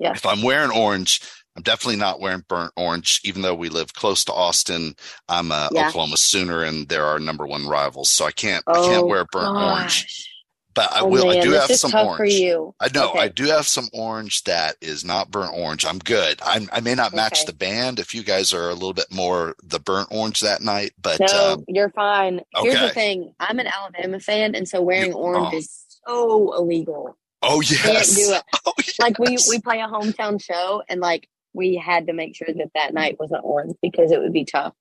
Yeah. 0.00 0.12
If 0.14 0.26
I'm 0.26 0.42
wearing 0.42 0.72
orange, 0.72 1.20
I'm 1.56 1.62
definitely 1.62 1.96
not 2.00 2.20
wearing 2.20 2.42
burnt 2.48 2.72
orange. 2.76 3.20
Even 3.24 3.42
though 3.42 3.54
we 3.54 3.68
live 3.68 3.94
close 3.94 4.24
to 4.24 4.32
Austin, 4.32 4.94
I'm 5.28 5.52
a 5.52 5.68
Yeah. 5.72 5.88
Oklahoma 5.88 6.16
Sooner, 6.16 6.64
and 6.64 6.88
they're 6.88 7.04
our 7.04 7.20
number 7.20 7.46
one 7.46 7.68
rivals. 7.68 8.10
So 8.10 8.24
I 8.24 8.32
can't 8.32 8.64
I 8.66 8.78
can't 8.80 9.04
Oh, 9.04 9.06
wear 9.06 9.24
burnt 9.26 9.54
orange. 9.54 10.29
But 10.72 10.92
I 10.92 11.00
Oh, 11.00 11.06
will. 11.08 11.28
I 11.30 11.40
do 11.40 11.50
have 11.50 11.70
some 11.72 11.92
orange. 11.94 12.16
for 12.16 12.24
you. 12.24 12.74
I 12.80 12.88
know. 12.94 13.10
Okay. 13.10 13.18
I 13.20 13.28
do 13.28 13.44
have 13.46 13.66
some 13.66 13.88
orange 13.92 14.44
that 14.44 14.76
is 14.80 15.04
not 15.04 15.30
burnt 15.30 15.52
orange. 15.54 15.84
I'm 15.84 15.98
good. 15.98 16.40
I'm, 16.44 16.68
I 16.72 16.80
may 16.80 16.94
not 16.94 17.12
match 17.12 17.38
Okay. 17.40 17.46
the 17.46 17.52
band 17.54 17.98
if 17.98 18.14
you 18.14 18.22
guys 18.22 18.52
are 18.52 18.68
a 18.70 18.74
little 18.74 18.92
bit 18.92 19.10
more 19.10 19.56
the 19.64 19.80
burnt 19.80 20.08
orange 20.12 20.40
that 20.42 20.62
night, 20.62 20.92
but 21.00 21.18
No, 21.20 21.52
um, 21.54 21.64
you're 21.66 21.90
fine. 21.90 22.40
Here's 22.56 22.78
the 22.80 22.90
thing: 22.90 23.34
I'm 23.40 23.58
an 23.58 23.66
Alabama 23.66 24.20
fan, 24.20 24.54
and 24.54 24.68
so 24.68 24.80
wearing 24.80 25.12
orange 25.12 25.50
oh. 25.54 25.56
is 25.58 25.84
so 26.06 26.54
illegal. 26.56 27.16
oh 27.42 27.60
yes, 27.62 27.82
Can't 27.82 28.16
do 28.16 28.34
it. 28.34 28.42
Oh, 28.66 28.72
yes. 28.78 28.98
Like 29.00 29.18
we 29.18 29.36
we 29.48 29.60
play 29.60 29.80
a 29.80 29.88
hometown 29.88 30.40
show, 30.42 30.82
and 30.88 31.00
like 31.00 31.28
we 31.52 31.74
had 31.76 32.06
to 32.06 32.12
make 32.12 32.36
sure 32.36 32.46
that 32.48 32.70
that 32.74 32.94
night 32.94 33.16
wasn't 33.18 33.42
orange 33.44 33.74
because 33.82 34.12
it 34.12 34.20
would 34.20 34.32
be 34.32 34.44
tough. 34.44 34.74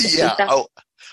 yeah. 0.00 0.34
Oh, 0.40 0.66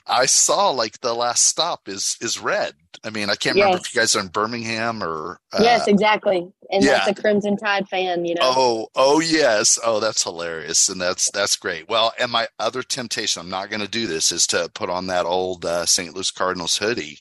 I 0.08 0.26
saw 0.26 0.72
like 0.72 1.00
the 1.02 1.14
last 1.14 1.46
stop 1.46 1.88
is 1.88 2.18
is 2.22 2.40
red. 2.40 2.74
I 3.06 3.12
mean, 3.12 3.30
I 3.30 3.36
can't 3.36 3.56
remember 3.56 3.78
if 3.78 3.94
you 3.94 4.02
guys 4.02 4.15
are 4.15 4.20
in 4.20 4.30
Birmingham 4.30 5.04
or 5.04 5.39
uh, 5.54 5.60
yes, 5.62 5.88
exactly. 5.88 6.48
And 6.72 6.84
yeah. 6.84 6.94
that's 7.06 7.20
a 7.20 7.22
Crimson 7.22 7.56
Tide 7.56 7.88
fan, 7.88 8.26
you 8.26 8.34
know. 8.34 8.41
Oh, 8.44 8.88
oh 8.96 9.20
yes. 9.20 9.78
Oh, 9.84 10.00
that's 10.00 10.24
hilarious, 10.24 10.89
and 10.89 11.00
that's 11.00 11.30
that's 11.30 11.56
great. 11.56 11.88
Well, 11.88 12.13
and 12.20 12.32
my 12.32 12.48
other 12.58 12.82
temptation, 12.82 13.41
I'm 13.41 13.50
not 13.50 13.70
going 13.70 13.82
to 13.82 13.88
do 13.88 14.08
this, 14.08 14.32
is 14.32 14.48
to 14.48 14.72
put 14.74 14.89
on 14.89 15.08
that 15.08 15.28
old 15.28 15.65
uh, 15.65 15.86
St. 15.86 16.15
Louis 16.15 16.32
Cardinals 16.32 16.78
hoodie 16.78 17.20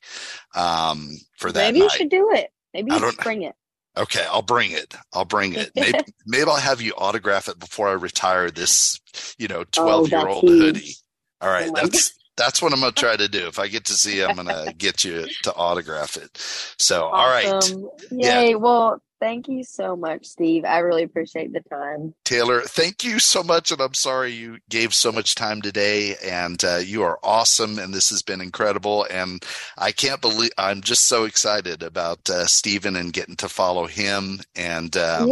um, 0.54 1.18
for 1.36 1.52
that 1.52 1.74
Maybe 1.74 1.80
you 1.80 1.90
should 1.90 2.08
do 2.08 2.30
it. 2.32 2.50
Maybe 2.72 2.90
you 2.90 2.98
should 2.98 3.18
bring 3.18 3.42
it. 3.42 3.54
Okay, 3.96 4.26
I'll 4.30 4.42
bring 4.42 4.72
it. 4.72 4.94
I'll 5.12 5.26
bring 5.26 5.52
it. 5.52 5.70
Maybe 5.76 5.98
maybe 6.26 6.50
I'll 6.50 6.56
have 6.56 6.80
you 6.80 6.94
autograph 6.96 7.48
it 7.48 7.60
before 7.60 7.88
I 7.88 7.92
retire 7.92 8.50
this, 8.50 9.00
you 9.38 9.48
know, 9.48 9.64
twelve 9.64 10.10
year 10.10 10.26
old 10.26 10.48
hoodie. 10.48 10.96
All 11.40 11.50
right, 11.50 11.68
Oh 11.68 11.72
that's 11.74 12.12
that's 12.36 12.60
what 12.62 12.72
I'm 12.72 12.80
gonna 12.80 12.92
try 12.92 13.16
to 13.16 13.28
do. 13.28 13.46
If 13.46 13.58
I 13.58 13.68
get 13.68 13.84
to 13.86 13.94
see, 13.94 14.16
you, 14.18 14.26
I'm 14.26 14.36
gonna 14.36 14.72
get 14.78 15.04
you 15.04 15.26
to 15.42 15.54
autograph 15.54 16.16
it. 16.16 16.30
So, 16.78 17.04
all 17.04 17.28
right, 17.28 17.46
Awesome. 17.46 17.88
Yeah. 18.10 18.54
Well, 18.54 19.00
thank 19.20 19.48
you 19.48 19.64
so 19.64 19.96
much, 19.96 20.26
Steve. 20.26 20.64
I 20.64 20.78
really 20.78 21.02
appreciate 21.02 21.52
the 21.52 21.60
time. 21.60 22.14
Taylor, 22.24 22.60
thank 22.62 23.04
you 23.04 23.18
so 23.18 23.42
much, 23.42 23.70
and 23.70 23.80
I'm 23.80 23.94
sorry 23.94 24.32
you 24.32 24.58
gave 24.68 24.94
so 24.94 25.10
much 25.12 25.34
time 25.34 25.62
today. 25.62 26.16
And 26.22 26.62
uh, 26.64 26.76
you 26.84 27.02
are 27.02 27.18
awesome, 27.22 27.78
and 27.78 27.92
this 27.94 28.10
has 28.10 28.22
been 28.22 28.40
incredible. 28.40 29.06
And 29.10 29.44
I 29.78 29.92
can't 29.92 30.20
believe 30.20 30.50
I'm 30.58 30.80
just 30.80 31.06
so 31.06 31.24
excited 31.24 31.82
about 31.82 32.28
uh, 32.30 32.46
Steven 32.46 32.96
and 32.96 33.12
getting 33.12 33.36
to 33.36 33.48
follow 33.48 33.86
him 33.86 34.40
and 34.56 34.96
um, 34.96 35.28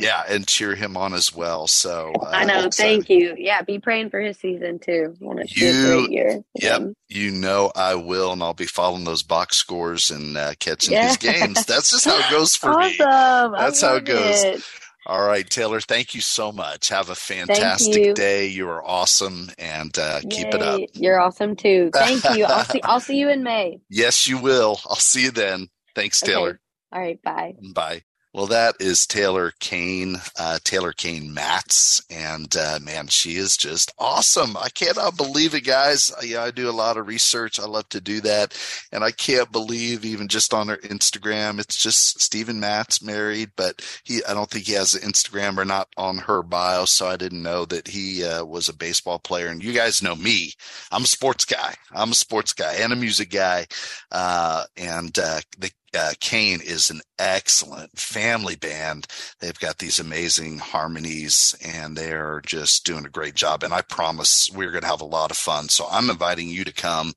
yeah, 0.00 0.22
and 0.28 0.46
cheer 0.46 0.74
him 0.74 0.96
on 0.96 1.14
as 1.14 1.34
well. 1.34 1.66
So 1.66 2.12
uh, 2.20 2.30
I 2.32 2.44
know. 2.44 2.68
Thank 2.70 3.08
you. 3.10 3.34
Yeah, 3.38 3.62
be 3.62 3.78
praying 3.78 4.10
for 4.10 4.20
his 4.20 4.38
season 4.38 4.78
too. 4.78 5.14
I 5.20 5.24
want 5.24 5.40
it 5.40 5.48
to 5.50 5.54
be 5.60 5.66
a 5.66 5.72
You- 5.72 6.08
year. 6.10 6.44
Yep, 6.54 6.82
you 7.08 7.30
know 7.30 7.70
I 7.74 7.94
will, 7.94 8.32
and 8.32 8.42
I'll 8.42 8.54
be 8.54 8.66
following 8.66 9.04
those 9.04 9.22
box 9.22 9.56
scores 9.58 10.10
and 10.10 10.36
uh, 10.36 10.54
catching 10.58 10.92
Yeah. 10.94 11.08
his 11.08 11.16
games. 11.16 11.64
That's 11.66 11.90
just 11.90 12.04
how 12.04 12.18
it 12.18 12.24
goes 12.30 12.54
for 12.56 12.76
me. 12.78 12.96
Awesome. 13.06 13.52
That's 13.52 13.80
how 13.80 13.96
it 13.96 14.04
goes. 14.04 14.42
it. 14.44 14.62
All 15.06 15.26
right, 15.26 15.48
Taylor, 15.48 15.80
thank 15.80 16.14
you 16.14 16.22
so 16.22 16.50
much. 16.50 16.88
Have 16.88 17.10
a 17.10 17.14
fantastic 17.14 18.02
you. 18.02 18.14
day. 18.14 18.46
You 18.46 18.68
are 18.70 18.82
awesome, 18.82 19.50
and 19.58 19.96
uh, 19.98 20.20
keep 20.30 20.46
it 20.48 20.62
up. 20.62 20.80
You're 20.94 21.20
awesome 21.20 21.56
too. 21.56 21.90
Thank 21.92 22.24
you. 22.34 22.46
I'll 22.46 22.64
see. 22.64 22.80
I'll 22.82 23.00
see 23.00 23.18
you 23.18 23.28
in 23.28 23.42
May. 23.42 23.80
Yes, 23.90 24.26
you 24.26 24.38
will. 24.38 24.80
I'll 24.88 24.96
see 24.96 25.24
you 25.24 25.30
then. 25.30 25.68
Thanks, 25.94 26.22
Okay. 26.22 26.32
Taylor. 26.32 26.58
All 26.90 27.00
right. 27.00 27.20
Bye. 27.22 27.54
Bye. 27.74 28.02
Well, 28.34 28.46
that 28.46 28.74
is 28.80 29.06
Taylor 29.06 29.52
Cain, 29.60 30.16
uh, 30.36 30.58
Taylor 30.64 30.90
Cain 30.90 31.32
Matz, 31.32 32.02
and 32.10 32.54
uh, 32.56 32.80
man, 32.82 33.06
she 33.06 33.36
is 33.36 33.56
just 33.56 33.92
awesome. 33.96 34.56
I 34.56 34.70
cannot 34.70 35.16
believe 35.16 35.54
it, 35.54 35.60
guys. 35.60 36.12
I, 36.20 36.24
yeah, 36.24 36.42
I 36.42 36.50
do 36.50 36.68
a 36.68 36.72
lot 36.72 36.96
of 36.96 37.06
research. 37.06 37.60
I 37.60 37.66
love 37.66 37.88
to 37.90 38.00
do 38.00 38.20
that, 38.22 38.58
and 38.90 39.04
I 39.04 39.12
can't 39.12 39.52
believe 39.52 40.04
even 40.04 40.26
just 40.26 40.52
on 40.52 40.66
her 40.66 40.78
Instagram, 40.78 41.60
it's 41.60 41.80
just 41.80 42.20
Steven 42.20 42.58
Matz 42.58 43.00
married, 43.00 43.52
but 43.54 43.80
he 44.02 44.20
I 44.24 44.34
don't 44.34 44.50
think 44.50 44.66
he 44.66 44.72
has 44.72 44.96
an 44.96 45.08
Instagram 45.08 45.56
or 45.56 45.64
not 45.64 45.86
on 45.96 46.18
her 46.18 46.42
bio, 46.42 46.86
so 46.86 47.06
I 47.06 47.16
didn't 47.16 47.44
know 47.44 47.64
that 47.66 47.86
he 47.86 48.24
uh, 48.24 48.44
was 48.44 48.68
a 48.68 48.74
baseball 48.74 49.20
player. 49.20 49.46
And 49.46 49.62
you 49.62 49.72
guys 49.72 50.02
know 50.02 50.16
me. 50.16 50.54
I'm 50.90 51.04
a 51.04 51.06
sports 51.06 51.44
guy. 51.44 51.74
I'm 51.92 52.10
a 52.10 52.16
sports 52.16 52.52
guy 52.52 52.74
and 52.80 52.92
a 52.92 52.96
music 52.96 53.30
guy, 53.30 53.68
uh, 54.10 54.64
and 54.76 55.16
uh, 55.20 55.40
the 55.56 55.70
uh, 55.94 56.12
Cain 56.20 56.60
is 56.60 56.90
an 56.90 57.00
excellent 57.18 57.98
family 57.98 58.56
band. 58.56 59.06
They've 59.40 59.58
got 59.58 59.78
these 59.78 59.98
amazing 59.98 60.58
harmonies 60.58 61.54
and 61.64 61.96
they're 61.96 62.40
just 62.44 62.84
doing 62.84 63.06
a 63.06 63.10
great 63.10 63.34
job. 63.34 63.62
And 63.62 63.72
I 63.72 63.82
promise 63.82 64.50
we're 64.52 64.70
going 64.70 64.82
to 64.82 64.88
have 64.88 65.00
a 65.00 65.06
lot 65.06 65.30
of 65.30 65.36
fun. 65.36 65.68
So 65.68 65.86
I'm 65.90 66.10
inviting 66.10 66.48
you 66.48 66.64
to 66.64 66.72
come 66.72 67.12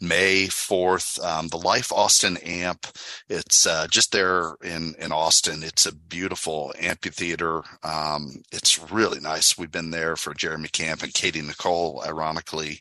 May 0.00 0.46
4th, 0.46 1.24
um, 1.24 1.48
the 1.48 1.58
Life 1.58 1.92
Austin 1.92 2.36
Amp. 2.38 2.86
It's 3.28 3.66
uh, 3.66 3.86
just 3.88 4.12
there 4.12 4.56
in, 4.62 4.94
in 4.98 5.12
Austin. 5.12 5.62
It's 5.62 5.86
a 5.86 5.94
beautiful 5.94 6.72
amphitheater. 6.80 7.62
Um, 7.82 8.42
it's 8.52 8.90
really 8.90 9.20
nice. 9.20 9.56
We've 9.56 9.70
been 9.70 9.90
there 9.90 10.16
for 10.16 10.34
Jeremy 10.34 10.68
Camp 10.68 11.02
and 11.02 11.14
Katie 11.14 11.42
Nicole, 11.42 12.02
ironically. 12.06 12.80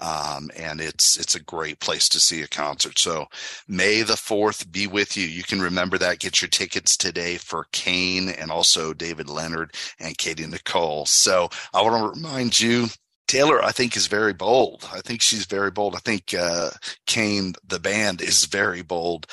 Um, 0.00 0.50
and 0.56 0.80
it's, 0.80 1.18
it's 1.18 1.34
a 1.34 1.42
great 1.42 1.80
place 1.80 2.08
to 2.10 2.20
see 2.20 2.42
a 2.42 2.48
concert. 2.48 2.98
So 2.98 3.26
May 3.68 4.02
the 4.02 4.14
4th, 4.14 4.70
be 4.70 4.85
with 4.86 5.16
you. 5.16 5.26
You 5.26 5.42
can 5.42 5.60
remember 5.60 5.98
that. 5.98 6.18
Get 6.18 6.40
your 6.40 6.48
tickets 6.48 6.96
today 6.96 7.36
for 7.36 7.66
Cain 7.72 8.28
and 8.28 8.50
also 8.50 8.92
David 8.92 9.28
Leonard 9.28 9.74
and 9.98 10.16
Katie 10.18 10.46
Nicole. 10.46 11.06
So 11.06 11.48
I 11.74 11.82
want 11.82 12.14
to 12.14 12.20
remind 12.20 12.60
you 12.60 12.86
Taylor, 13.26 13.62
I 13.62 13.72
think, 13.72 13.96
is 13.96 14.06
very 14.06 14.32
bold. 14.32 14.88
I 14.92 15.00
think 15.00 15.20
she's 15.20 15.46
very 15.46 15.70
bold. 15.70 15.96
I 15.96 15.98
think 15.98 16.32
uh, 16.32 16.70
Cain, 17.06 17.54
the 17.66 17.80
band, 17.80 18.22
is 18.22 18.44
very 18.44 18.82
bold. 18.82 19.26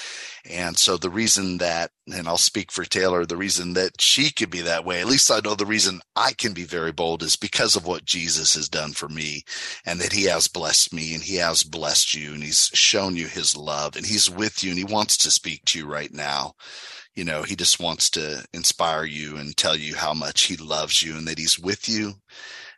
And 0.50 0.78
so 0.78 0.98
the 0.98 1.12
reason 1.12 1.60
that, 1.60 1.92
and 2.12 2.28
I'll 2.28 2.38
speak 2.38 2.72
for 2.72 2.86
Taylor, 2.86 3.26
the 3.26 3.38
reason 3.38 3.74
that 3.74 4.02
she 4.02 4.32
could 4.32 4.50
be 4.50 4.62
that 4.62 4.84
way, 4.84 5.00
at 5.00 5.08
least 5.08 5.30
I 5.32 5.42
know 5.44 5.54
the 5.56 5.66
reason 5.66 6.02
I 6.16 6.34
can 6.34 6.54
be 6.54 6.64
very 6.64 6.92
bold 6.92 7.22
is 7.22 7.36
because 7.36 7.76
of 7.76 7.86
what 7.86 8.06
Jesus 8.06 8.56
has 8.56 8.68
done 8.68 8.94
for 8.94 9.10
me 9.10 9.44
and 9.86 10.00
that 10.00 10.14
he 10.14 10.24
has 10.26 10.48
blessed 10.48 10.94
me 10.94 11.14
and 11.14 11.24
he 11.24 11.36
has 11.36 11.64
blessed 11.64 12.16
you 12.16 12.34
and 12.34 12.44
he's 12.44 12.72
shown 12.74 13.16
you 13.16 13.28
his 13.28 13.56
love 13.56 13.96
and 13.96 14.06
he's 14.06 14.30
with 14.30 14.64
you 14.64 14.72
and 14.72 14.80
he 14.80 14.86
wants 14.86 15.18
to 15.18 15.32
speak 15.32 15.64
to 15.66 15.80
you 15.80 15.86
right 15.86 16.12
now 16.14 16.56
you 17.16 17.24
know, 17.24 17.44
he 17.44 17.56
just 17.56 17.80
wants 17.80 18.10
to 18.12 18.44
inspire 18.54 19.06
you 19.06 19.38
and 19.38 19.56
tell 19.56 19.76
you 19.76 19.96
how 19.96 20.16
much 20.16 20.46
he 20.46 20.58
loves 20.58 21.04
you 21.04 21.16
and 21.16 21.28
that 21.28 21.38
he's 21.38 21.60
with 21.60 21.88
you 21.88 22.16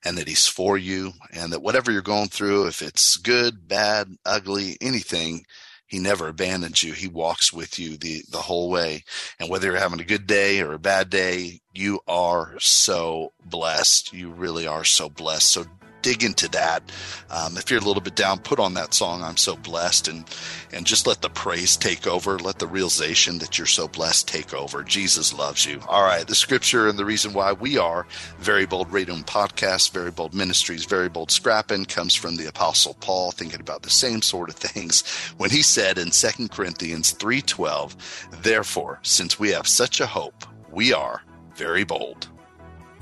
and 0.03 0.17
that 0.17 0.27
he's 0.27 0.47
for 0.47 0.77
you 0.77 1.13
and 1.31 1.51
that 1.53 1.61
whatever 1.61 1.91
you're 1.91 2.01
going 2.01 2.29
through, 2.29 2.67
if 2.67 2.81
it's 2.81 3.17
good, 3.17 3.67
bad, 3.67 4.17
ugly, 4.25 4.77
anything, 4.81 5.45
he 5.87 5.99
never 5.99 6.27
abandons 6.27 6.83
you. 6.83 6.93
He 6.93 7.07
walks 7.07 7.53
with 7.53 7.77
you 7.77 7.97
the, 7.97 8.23
the 8.29 8.39
whole 8.39 8.69
way. 8.69 9.03
And 9.39 9.49
whether 9.49 9.67
you're 9.67 9.77
having 9.77 10.01
a 10.01 10.05
good 10.05 10.25
day 10.25 10.59
or 10.59 10.73
a 10.73 10.79
bad 10.79 11.09
day, 11.09 11.61
you 11.73 11.99
are 12.07 12.55
so 12.59 13.33
blessed. 13.45 14.11
You 14.11 14.29
really 14.31 14.65
are 14.65 14.83
so 14.83 15.09
blessed. 15.09 15.51
So 15.51 15.65
dig 16.05 16.23
into 16.23 16.47
that. 16.51 16.83
Um, 17.31 17.57
if 17.57 17.71
you're 17.71 17.79
a 17.79 17.83
little 17.83 18.03
bit 18.03 18.15
down, 18.15 18.37
put 18.37 18.59
on 18.59 18.75
that 18.75 18.93
song. 18.93 19.23
I'm 19.23 19.37
so 19.37 19.55
blessed, 19.55 20.07
and 20.07 20.23
and 20.71 20.85
just 20.85 21.07
let 21.07 21.21
the 21.21 21.29
praise 21.29 21.75
take 21.75 22.05
over. 22.05 22.37
Let 22.37 22.59
the 22.59 22.67
realization 22.67 23.39
that 23.39 23.57
you're 23.57 23.65
so 23.65 23.87
blessed 23.87 24.27
take 24.27 24.53
over. 24.53 24.83
Jesus 24.83 25.33
loves 25.33 25.65
you. 25.65 25.81
All 25.87 26.03
right, 26.03 26.27
the 26.27 26.35
scripture 26.35 26.87
and 26.87 26.99
the 26.99 27.05
reason 27.05 27.33
why 27.33 27.53
we 27.53 27.79
are 27.79 28.05
very 28.37 28.67
bold 28.67 28.93
radio 28.93 29.15
podcast, 29.15 29.91
very 29.93 30.11
bold 30.11 30.33
ministries, 30.33 30.85
very 30.85 31.09
bold 31.09 31.31
scrapping 31.31 31.85
comes 31.85 32.13
from 32.13 32.35
the 32.35 32.47
apostle 32.47 32.95
Paul, 32.99 33.31
thinking 33.31 33.61
about 33.61 33.81
the 33.81 33.89
same 33.89 34.21
sort 34.21 34.49
of 34.49 34.55
things 34.55 35.03
when 35.37 35.49
he 35.49 35.63
said 35.63 35.97
in 35.97 36.11
Second 36.11 36.51
Corinthians 36.51 37.11
three 37.11 37.41
twelve, 37.41 37.95
therefore, 38.43 38.99
since 39.01 39.39
we 39.39 39.49
have 39.49 39.67
such 39.67 39.99
a 40.01 40.05
hope, 40.05 40.45
we 40.69 40.93
are 40.93 41.21
very 41.55 41.83
bold. 41.83 42.27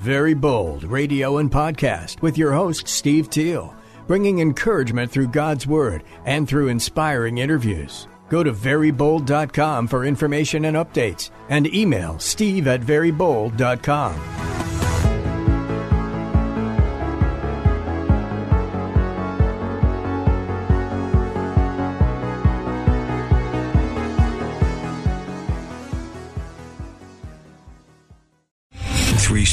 Very 0.04 0.34
Bold 0.34 0.84
Radio 0.84 1.38
and 1.38 1.50
Podcast 1.50 2.20
with 2.20 2.36
your 2.36 2.52
host, 2.52 2.86
Steve 2.88 3.30
Teel, 3.30 3.74
bringing 4.06 4.40
encouragement 4.40 5.10
through 5.10 5.28
God's 5.28 5.66
Word 5.66 6.04
and 6.26 6.46
through 6.46 6.68
inspiring 6.68 7.38
interviews. 7.38 8.06
Go 8.28 8.42
to 8.42 8.52
verybold.com 8.52 9.88
for 9.88 10.04
information 10.04 10.66
and 10.66 10.76
updates 10.76 11.30
and 11.48 11.72
email 11.74 12.18
steve 12.18 12.68
at 12.68 12.82
verybold.com. 12.82 14.53